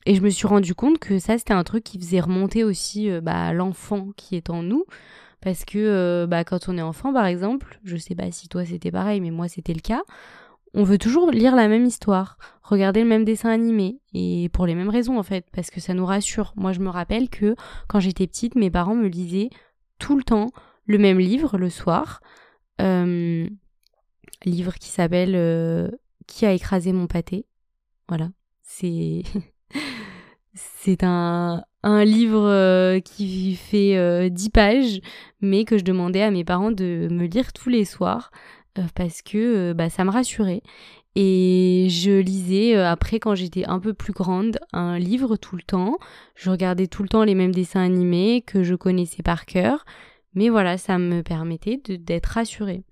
Et 0.07 0.15
je 0.15 0.23
me 0.23 0.31
suis 0.31 0.47
rendu 0.47 0.75
compte 0.75 0.99
que 0.99 1.19
ça, 1.19 1.37
c'était 1.37 1.53
un 1.53 1.65
truc 1.65 1.85
qui 1.85 1.99
faisait 1.99 2.21
remonter 2.21 2.65
aussi 2.65 3.11
euh, 3.11 3.21
bah, 3.21 3.53
l'enfant 3.53 4.09
qui 4.17 4.37
est 4.37 4.49
en 4.51 4.63
nous. 4.63 4.85
Parce 5.41 5.65
que 5.65 5.79
euh, 5.79 6.27
bah, 6.27 6.45
quand 6.45 6.69
on 6.69 6.77
est 6.77 6.83
enfant, 6.83 7.13
par 7.13 7.27
exemple, 7.27 7.79
je 7.85 7.97
sais 7.97 8.15
pas 8.15 8.31
si 8.33 8.49
toi 8.49 8.65
c'était 8.65 8.91
pareil, 8.91 9.21
mais 9.21 9.31
moi 9.31 9.49
c'était 9.49 9.75
le 9.75 9.81
cas, 9.81 10.03
on 10.75 10.83
veut 10.83 10.99
toujours 10.99 11.31
lire 11.31 11.55
la 11.55 11.69
même 11.69 11.85
histoire, 11.85 12.39
regarder 12.63 13.03
le 13.03 13.09
même 13.09 13.25
dessin 13.25 13.51
animé, 13.51 14.01
et 14.13 14.49
pour 14.53 14.67
les 14.67 14.75
mêmes 14.75 14.91
raisons 14.91 15.19
en 15.19 15.23
fait, 15.23 15.47
parce 15.53 15.71
que 15.71 15.81
ça 15.81 15.95
nous 15.95 16.07
rassure. 16.07 16.53
Moi 16.57 16.73
je 16.73 16.81
me 16.81 16.89
rappelle 16.89 17.29
que 17.29 17.55
quand 17.89 18.01
j'étais 18.01 18.27
petite, 18.27 18.55
mes 18.55 18.71
parents 18.71 18.95
me 18.95 19.09
lisaient 19.09 19.51
tout 19.99 20.17
le 20.17 20.25
temps 20.25 20.51
le 20.87 20.99
même 20.99 21.19
livre 21.19 21.57
le 21.59 21.71
soir, 21.71 22.21
euh, 22.81 23.49
livre 24.45 24.75
qui 24.75 24.89
s'appelle 24.89 25.35
euh, 25.35 25.91
Qui 26.27 26.47
a 26.47 26.53
écrasé 26.53 26.93
mon 26.93 27.07
pâté? 27.07 27.47
Voilà, 28.09 28.31
c'est 28.63 29.23
c'est 30.55 31.05
un, 31.05 31.63
un 31.83 32.05
livre 32.05 32.47
euh, 32.49 33.01
qui 33.01 33.55
fait 33.55 34.31
10 34.31 34.47
euh, 34.47 34.51
pages, 34.53 35.01
mais 35.41 35.65
que 35.65 35.79
je 35.79 35.85
demandais 35.85 36.23
à 36.23 36.31
mes 36.31 36.45
parents 36.45 36.73
de 36.73 37.09
me 37.11 37.27
lire 37.27 37.53
tous 37.53 37.69
les 37.69 37.85
soirs 37.85 38.31
euh, 38.79 38.83
parce 38.95 39.23
que 39.23 39.73
bah, 39.73 39.91
ça 39.91 40.05
me 40.05 40.11
rassurait. 40.11 40.63
Et 41.21 41.89
je 41.91 42.13
lisais 42.13 42.77
euh, 42.77 42.89
après 42.89 43.19
quand 43.19 43.35
j'étais 43.35 43.65
un 43.65 43.81
peu 43.81 43.93
plus 43.93 44.13
grande 44.13 44.59
un 44.73 45.01
livre 45.01 45.37
tout 45.37 45.57
le 45.57 45.63
temps. 45.63 45.99
Je 46.37 46.49
regardais 46.49 46.87
tout 46.87 47.03
le 47.03 47.09
temps 47.09 47.25
les 47.25 47.35
mêmes 47.35 47.55
dessins 47.55 47.83
animés 47.83 48.43
que 48.47 48.63
je 48.63 48.77
connaissais 48.77 49.25
par 49.25 49.45
cœur. 49.45 49.85
Mais 50.35 50.49
voilà, 50.49 50.79
ça 50.79 50.99
me 50.99 51.23
permettait 51.23 51.81
d'être 51.89 52.27
rassurée. 52.27 52.85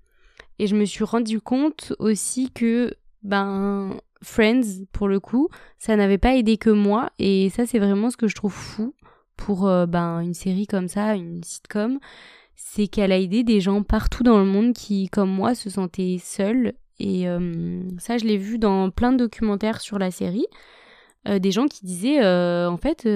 Et 0.59 0.67
je 0.67 0.75
me 0.75 0.83
suis 0.83 1.05
rendu 1.05 1.39
compte 1.39 1.93
aussi 1.99 2.51
que 2.51 2.95
ben 3.23 3.97
Friends 4.21 4.85
pour 4.91 5.07
le 5.07 5.19
coup, 5.19 5.49
ça 5.77 5.95
n'avait 5.95 6.17
pas 6.17 6.35
aidé 6.35 6.57
que 6.57 6.69
moi 6.69 7.09
et 7.19 7.49
ça 7.49 7.65
c'est 7.65 7.79
vraiment 7.79 8.09
ce 8.09 8.17
que 8.17 8.27
je 8.27 8.35
trouve 8.35 8.53
fou 8.53 8.93
pour 9.35 9.67
euh, 9.67 9.85
ben 9.85 10.19
une 10.19 10.33
série 10.33 10.67
comme 10.67 10.87
ça, 10.87 11.15
une 11.15 11.43
sitcom, 11.43 11.99
c'est 12.55 12.87
qu'elle 12.87 13.11
a 13.11 13.19
aidé 13.19 13.43
des 13.43 13.61
gens 13.61 13.83
partout 13.83 14.23
dans 14.23 14.39
le 14.39 14.45
monde 14.45 14.73
qui 14.73 15.09
comme 15.09 15.29
moi 15.29 15.55
se 15.55 15.69
sentaient 15.69 16.17
seuls 16.19 16.73
et 16.99 17.29
euh, 17.29 17.81
ça 17.99 18.17
je 18.17 18.25
l'ai 18.25 18.37
vu 18.37 18.57
dans 18.57 18.89
plein 18.89 19.11
de 19.11 19.17
documentaires 19.17 19.81
sur 19.81 19.99
la 19.99 20.09
série, 20.11 20.47
euh, 21.27 21.39
des 21.39 21.51
gens 21.51 21.67
qui 21.67 21.85
disaient 21.85 22.25
en 22.25 22.77
fait 22.77 23.07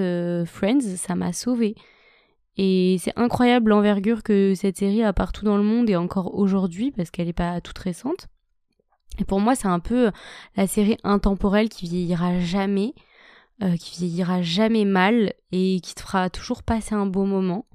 Friends 0.46 0.82
ça 0.98 1.16
m'a 1.16 1.34
sauvé. 1.34 1.76
Et 2.58 2.98
c'est 3.00 3.14
incroyable 3.16 3.70
l'envergure 3.70 4.24
que 4.24 4.54
cette 4.56 4.78
série 4.78 5.04
a 5.04 5.14
partout 5.14 5.46
dans 5.46 5.58
le 5.58 5.64
monde 5.64 5.90
et 5.90 5.96
encore 5.96 6.36
aujourd'hui 6.36 6.92
parce 6.92 7.10
qu'elle 7.10 7.28
n'est 7.28 7.34
pas 7.34 7.62
toute 7.62 7.78
récente. 7.80 8.28
Et 9.20 9.26
pour 9.26 9.40
moi, 9.40 9.56
c'est 9.56 9.68
un 9.68 9.80
peu 9.80 10.12
la 10.56 10.68
série 10.68 10.98
intemporelle 11.04 11.70
qui 11.70 11.88
vieillira 11.88 12.40
jamais, 12.40 12.94
euh, 13.62 13.76
qui 13.78 14.00
vieillira 14.00 14.42
jamais 14.42 14.86
mal 14.86 15.34
et 15.52 15.80
qui 15.82 15.96
te 15.96 16.02
fera 16.02 16.30
toujours 16.30 16.64
passer 16.64 16.96
un 16.96 17.06
beau 17.06 17.26
moment. 17.26 17.66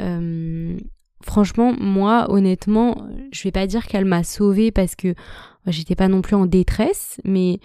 Euh, 0.00 0.78
franchement, 1.22 1.74
moi, 1.78 2.26
honnêtement, 2.30 3.08
je 3.32 3.42
vais 3.42 3.52
pas 3.52 3.66
dire 3.66 3.86
qu'elle 3.86 4.04
m'a 4.04 4.22
sauvée 4.22 4.70
parce 4.70 4.94
que 4.94 5.14
j'étais 5.66 5.96
pas 5.96 6.08
non 6.08 6.22
plus 6.22 6.36
en 6.36 6.46
détresse, 6.46 7.20
mais 7.24 7.60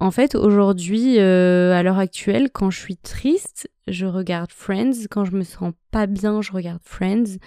en 0.00 0.10
fait, 0.10 0.34
aujourd'hui, 0.36 1.18
euh, 1.18 1.72
à 1.72 1.82
l'heure 1.82 1.98
actuelle, 1.98 2.50
quand 2.52 2.70
je 2.70 2.78
suis 2.78 2.96
triste, 2.96 3.68
je 3.88 4.06
regarde 4.06 4.52
Friends. 4.52 5.06
Quand 5.10 5.24
je 5.24 5.32
me 5.32 5.42
sens 5.42 5.72
pas 5.90 6.06
bien, 6.06 6.40
je 6.40 6.52
regarde 6.52 6.80
Friends. 6.84 7.38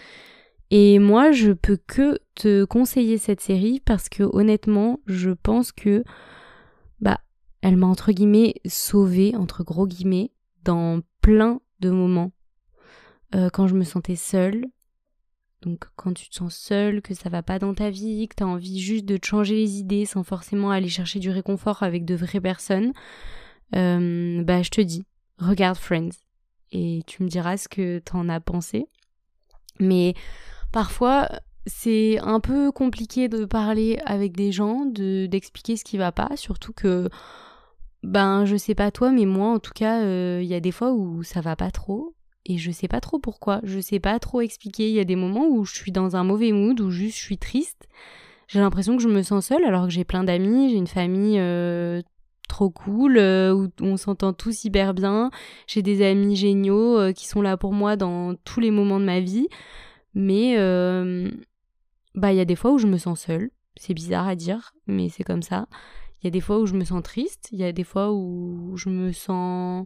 Et 0.72 1.00
moi, 1.00 1.34
je 1.34 1.52
peux 1.52 1.78
que 1.86 2.18
te 2.34 2.64
conseiller 2.64 3.18
cette 3.18 3.42
série 3.42 3.82
parce 3.82 4.08
que 4.08 4.24
honnêtement, 4.24 5.02
je 5.06 5.32
pense 5.32 5.74
que 5.74 6.06
bah 7.02 7.20
elle 7.62 7.76
m'a 7.76 7.88
entre 7.88 8.14
guillemets 8.14 8.56
sauvée 8.66 9.36
entre 9.36 9.64
gros 9.64 9.86
guillemets 9.86 10.32
dans 10.64 11.02
plein 11.22 11.60
de 11.82 11.90
moments. 11.90 12.32
Euh, 13.36 13.50
quand 13.50 13.68
je 13.68 13.76
me 13.76 13.84
sentais 13.84 14.16
seule, 14.16 14.66
donc 15.62 15.86
quand 15.98 16.14
tu 16.14 16.30
te 16.30 16.36
sens 16.36 16.56
seule, 16.56 17.02
que 17.02 17.14
ça 17.14 17.30
va 17.30 17.44
pas 17.44 17.60
dans 17.60 17.74
ta 17.74 17.90
vie, 17.90 18.28
que 18.30 18.36
tu 18.36 18.44
as 18.44 18.48
envie 18.48 18.80
juste 18.80 19.06
de 19.06 19.18
te 19.18 19.26
changer 19.26 19.56
les 19.56 19.78
idées 19.78 20.06
sans 20.06 20.24
forcément 20.24 20.72
aller 20.72 20.90
chercher 20.90 21.20
du 21.20 21.30
réconfort 21.30 21.84
avec 21.84 22.06
de 22.06 22.16
vraies 22.16 22.42
personnes, 22.42 22.94
euh, 23.76 24.42
bah 24.44 24.62
je 24.62 24.70
te 24.70 24.82
dis, 24.82 25.04
regarde 25.38 25.78
Friends 25.78 26.18
et 26.72 27.04
tu 27.08 27.24
me 27.24 27.28
diras 27.28 27.58
ce 27.58 27.68
que 27.68 28.00
t'en 28.00 28.30
as 28.30 28.40
pensé. 28.40 28.88
Mais 29.80 30.14
Parfois, 30.72 31.28
c'est 31.66 32.20
un 32.20 32.40
peu 32.40 32.72
compliqué 32.72 33.28
de 33.30 33.46
parler 33.46 34.00
avec 34.06 34.36
des 34.36 34.52
gens, 34.52 34.86
de 34.86 35.26
d'expliquer 35.26 35.78
ce 35.78 35.84
qui 35.84 35.98
va 35.98 36.12
pas, 36.12 36.30
surtout 36.36 36.74
que 36.74 37.10
ben 38.04 38.46
je 38.46 38.56
sais 38.56 38.74
pas 38.74 38.90
toi, 38.92 39.12
mais 39.12 39.26
moi 39.26 39.50
en 39.50 39.60
tout 39.60 39.74
cas, 39.76 40.00
il 40.00 40.08
euh, 40.08 40.44
y 40.44 40.54
a 40.54 40.60
des 40.60 40.72
fois 40.72 40.92
où 40.94 41.24
ça 41.24 41.42
va 41.42 41.56
pas 41.56 41.72
trop 41.72 42.16
et 42.46 42.58
je 42.58 42.72
sais 42.72 42.88
pas 42.88 43.00
trop 43.00 43.20
pourquoi, 43.20 43.60
je 43.64 43.80
sais 43.80 44.00
pas 44.00 44.18
trop 44.20 44.42
expliquer. 44.42 44.90
Il 44.90 44.96
y 44.96 45.00
a 45.00 45.04
des 45.04 45.16
moments 45.16 45.48
où 45.48 45.64
je 45.66 45.76
suis 45.76 45.92
dans 45.92 46.16
un 46.16 46.24
mauvais 46.24 46.52
mood, 46.52 46.80
où 46.80 46.90
juste 46.90 47.18
je 47.18 47.24
suis 47.24 47.38
triste. 47.38 47.88
J'ai 48.48 48.60
l'impression 48.60 48.98
que 48.98 49.04
je 49.04 49.08
me 49.08 49.22
sens 49.22 49.48
seule 49.48 49.64
alors 49.64 49.86
que 49.86 49.92
j'ai 49.92 50.04
plein 50.04 50.24
d'amis, 50.24 50.72
j'ai 50.72 50.78
une 50.78 50.88
famille 50.88 51.38
euh, 51.40 52.02
trop 52.50 52.70
cool, 52.72 53.18
euh, 53.18 53.54
où 53.54 53.70
on 53.82 53.98
s'entend 53.98 54.34
tous 54.34 54.66
hyper 54.66 54.94
bien. 54.96 55.30
J'ai 55.68 55.84
des 55.84 56.04
amis 56.04 56.36
géniaux 56.36 57.14
qui 57.14 57.28
sont 57.28 57.42
là 57.42 57.56
pour 57.56 57.74
moi 57.74 57.96
dans 57.96 58.34
tous 58.44 58.60
les 58.60 58.72
moments 58.72 59.00
de 59.00 59.06
ma 59.06 59.20
vie. 59.20 59.48
Mais 60.14 60.56
euh, 60.58 61.30
bah 62.16 62.32
il 62.34 62.38
y 62.38 62.42
a 62.42 62.46
des 62.46 62.56
fois 62.56 62.72
où 62.72 62.78
je 62.78 62.88
me 62.88 62.98
sens 62.98 63.22
seule. 63.22 63.50
C'est 63.78 63.94
bizarre 63.94 64.28
à 64.28 64.36
dire, 64.36 64.74
mais 64.88 65.10
c'est 65.10 65.24
comme 65.24 65.42
ça. 65.42 65.68
Il 66.22 66.26
y 66.26 66.28
a 66.28 66.32
des 66.32 66.42
fois 66.42 66.60
où 66.60 66.66
je 66.66 66.74
me 66.76 66.84
sens 66.84 67.02
triste, 67.04 67.50
il 67.52 67.60
y 67.60 67.64
a 67.64 67.72
des 67.72 67.84
fois 67.84 68.12
où 68.12 68.76
je 68.76 68.90
me 68.90 69.12
sens 69.12 69.86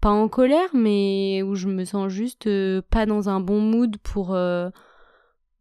pas 0.00 0.10
en 0.10 0.28
colère, 0.28 0.68
mais 0.74 1.42
où 1.42 1.54
je 1.54 1.68
me 1.68 1.84
sens 1.84 2.08
juste 2.08 2.46
euh, 2.46 2.82
pas 2.90 3.06
dans 3.06 3.28
un 3.28 3.40
bon 3.40 3.60
mood 3.60 3.96
pour 3.98 4.34
euh, 4.34 4.70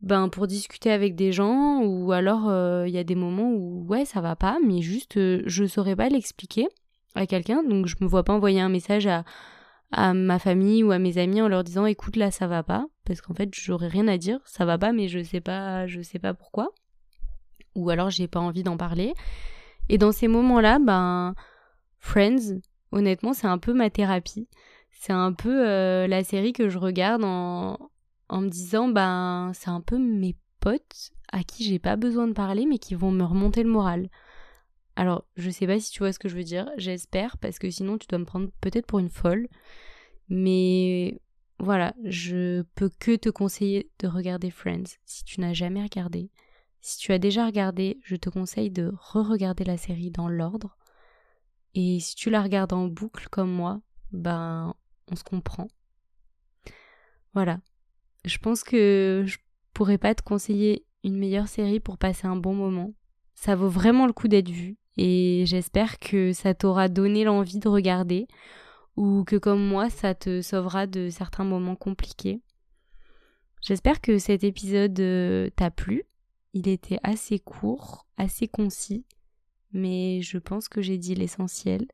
ben 0.01 0.29
pour 0.29 0.47
discuter 0.47 0.91
avec 0.91 1.15
des 1.15 1.32
gens 1.32 1.82
ou 1.84 2.12
alors 2.12 2.51
il 2.86 2.93
y 2.93 2.97
a 2.97 3.03
des 3.03 3.15
moments 3.15 3.51
où 3.51 3.86
ouais 3.88 4.06
ça 4.06 4.21
va 4.21 4.36
pas, 4.36 4.58
mais 4.65 4.82
juste 4.82 5.17
je 5.47 5.65
saurais 5.65 5.95
pas 5.95 6.10
l'expliquer 6.10 6.67
à 7.15 7.25
quelqu'un, 7.25 7.63
donc 7.63 7.88
je 7.88 7.95
me 8.01 8.08
vois 8.08 8.23
pas 8.23 8.34
envoyer 8.34 8.62
un 8.62 8.69
message 8.69 9.08
à 9.08 9.23
à 9.91 10.13
ma 10.13 10.39
famille 10.39 10.84
ou 10.84 10.91
à 10.91 10.99
mes 10.99 11.17
amis 11.17 11.41
en 11.41 11.47
leur 11.47 11.63
disant 11.63 11.86
écoute 11.86 12.15
là 12.17 12.32
ça 12.32 12.47
va 12.47 12.63
pas 12.63 12.86
parce 13.05 13.21
qu'en 13.21 13.33
fait 13.33 13.53
j'aurais 13.53 13.87
rien 13.87 14.07
à 14.07 14.17
dire 14.17 14.39
ça 14.45 14.65
va 14.65 14.77
pas 14.77 14.91
mais 14.91 15.07
je 15.07 15.23
sais 15.23 15.41
pas 15.41 15.87
je 15.87 16.01
sais 16.01 16.19
pas 16.19 16.33
pourquoi. 16.33 16.73
Ou 17.75 17.89
alors 17.89 18.09
j'ai 18.09 18.27
pas 18.27 18.39
envie 18.39 18.63
d'en 18.63 18.77
parler. 18.77 19.13
Et 19.89 19.97
dans 19.97 20.11
ces 20.11 20.27
moments 20.27 20.59
là 20.59 20.79
ben 20.79 21.35
Friends 21.99 22.59
honnêtement 22.91 23.33
c'est 23.33 23.47
un 23.47 23.57
peu 23.57 23.73
ma 23.73 23.89
thérapie. 23.89 24.47
C'est 24.91 25.13
un 25.13 25.33
peu 25.33 25.67
euh, 25.67 26.07
la 26.07 26.23
série 26.23 26.53
que 26.53 26.69
je 26.69 26.77
regarde 26.77 27.23
en 27.23 27.77
en 28.29 28.41
me 28.41 28.49
disant 28.49 28.87
ben 28.87 29.51
c'est 29.53 29.69
un 29.69 29.81
peu 29.81 29.97
mes 29.97 30.35
potes 30.59 31.11
à 31.31 31.43
qui 31.43 31.63
j'ai 31.63 31.79
pas 31.79 31.95
besoin 31.95 32.27
de 32.27 32.33
parler 32.33 32.65
mais 32.65 32.79
qui 32.79 32.95
vont 32.95 33.11
me 33.11 33.23
remonter 33.23 33.63
le 33.63 33.69
moral. 33.69 34.09
Alors, 34.95 35.25
je 35.35 35.49
sais 35.49 35.67
pas 35.67 35.79
si 35.79 35.91
tu 35.91 35.99
vois 35.99 36.13
ce 36.13 36.19
que 36.19 36.29
je 36.29 36.35
veux 36.37 36.43
dire, 36.43 36.69
j'espère, 36.77 37.37
parce 37.37 37.59
que 37.59 37.69
sinon 37.69 37.97
tu 37.97 38.07
dois 38.07 38.19
me 38.19 38.25
prendre 38.25 38.49
peut-être 38.61 38.85
pour 38.85 38.99
une 38.99 39.09
folle. 39.09 39.47
Mais 40.29 41.19
voilà, 41.59 41.93
je 42.03 42.63
peux 42.75 42.89
que 42.99 43.15
te 43.15 43.29
conseiller 43.29 43.89
de 43.99 44.07
regarder 44.07 44.51
Friends 44.51 44.97
si 45.05 45.23
tu 45.23 45.39
n'as 45.39 45.53
jamais 45.53 45.81
regardé. 45.81 46.29
Si 46.81 46.97
tu 46.97 47.13
as 47.13 47.19
déjà 47.19 47.45
regardé, 47.45 47.99
je 48.03 48.15
te 48.15 48.29
conseille 48.29 48.69
de 48.69 48.93
re-regarder 48.95 49.63
la 49.63 49.77
série 49.77 50.11
dans 50.11 50.27
l'ordre. 50.27 50.77
Et 51.73 51.99
si 51.99 52.15
tu 52.15 52.29
la 52.29 52.41
regardes 52.41 52.73
en 52.73 52.87
boucle 52.87 53.27
comme 53.29 53.51
moi, 53.51 53.81
ben 54.11 54.75
on 55.11 55.15
se 55.15 55.23
comprend. 55.23 55.67
Voilà. 57.33 57.59
Je 58.23 58.37
pense 58.37 58.63
que 58.63 59.23
je 59.25 59.37
pourrais 59.73 59.97
pas 59.97 60.15
te 60.15 60.21
conseiller 60.21 60.85
une 61.03 61.17
meilleure 61.17 61.47
série 61.47 61.79
pour 61.79 61.97
passer 61.97 62.27
un 62.27 62.35
bon 62.35 62.53
moment. 62.53 62.93
Ça 63.33 63.55
vaut 63.55 63.69
vraiment 63.69 64.07
le 64.07 64.13
coup 64.13 64.27
d'être 64.27 64.49
vu 64.49 64.77
et 64.97 65.43
j'espère 65.45 65.99
que 65.99 66.33
ça 66.33 66.53
t'aura 66.53 66.87
donné 66.87 67.23
l'envie 67.23 67.59
de 67.59 67.67
regarder 67.67 68.27
ou 68.95 69.23
que 69.23 69.36
comme 69.36 69.65
moi 69.65 69.89
ça 69.89 70.15
te 70.15 70.41
sauvera 70.41 70.88
de 70.88 71.10
certains 71.10 71.43
moments 71.43 71.75
compliqués. 71.75 72.41
J'espère 73.62 73.99
que 73.99 74.19
cet 74.19 74.43
épisode 74.43 74.99
euh, 74.99 75.49
t'a 75.55 75.71
plu. 75.71 76.03
Il 76.53 76.67
était 76.67 76.99
assez 77.03 77.39
court, 77.39 78.08
assez 78.15 78.47
concis, 78.47 79.05
mais 79.73 80.21
je 80.21 80.38
pense 80.38 80.69
que 80.69 80.81
j'ai 80.81 80.97
dit 80.97 81.15
l'essentiel. 81.15 81.88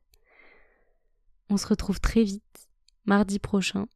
On 1.48 1.56
se 1.56 1.66
retrouve 1.66 2.00
très 2.00 2.22
vite, 2.22 2.68
mardi 3.06 3.38
prochain, 3.38 3.88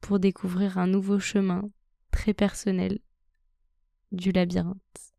pour 0.00 0.18
découvrir 0.18 0.78
un 0.78 0.86
nouveau 0.86 1.18
chemin 1.18 1.70
très 2.10 2.34
personnel 2.34 2.98
du 4.12 4.32
labyrinthe. 4.32 5.09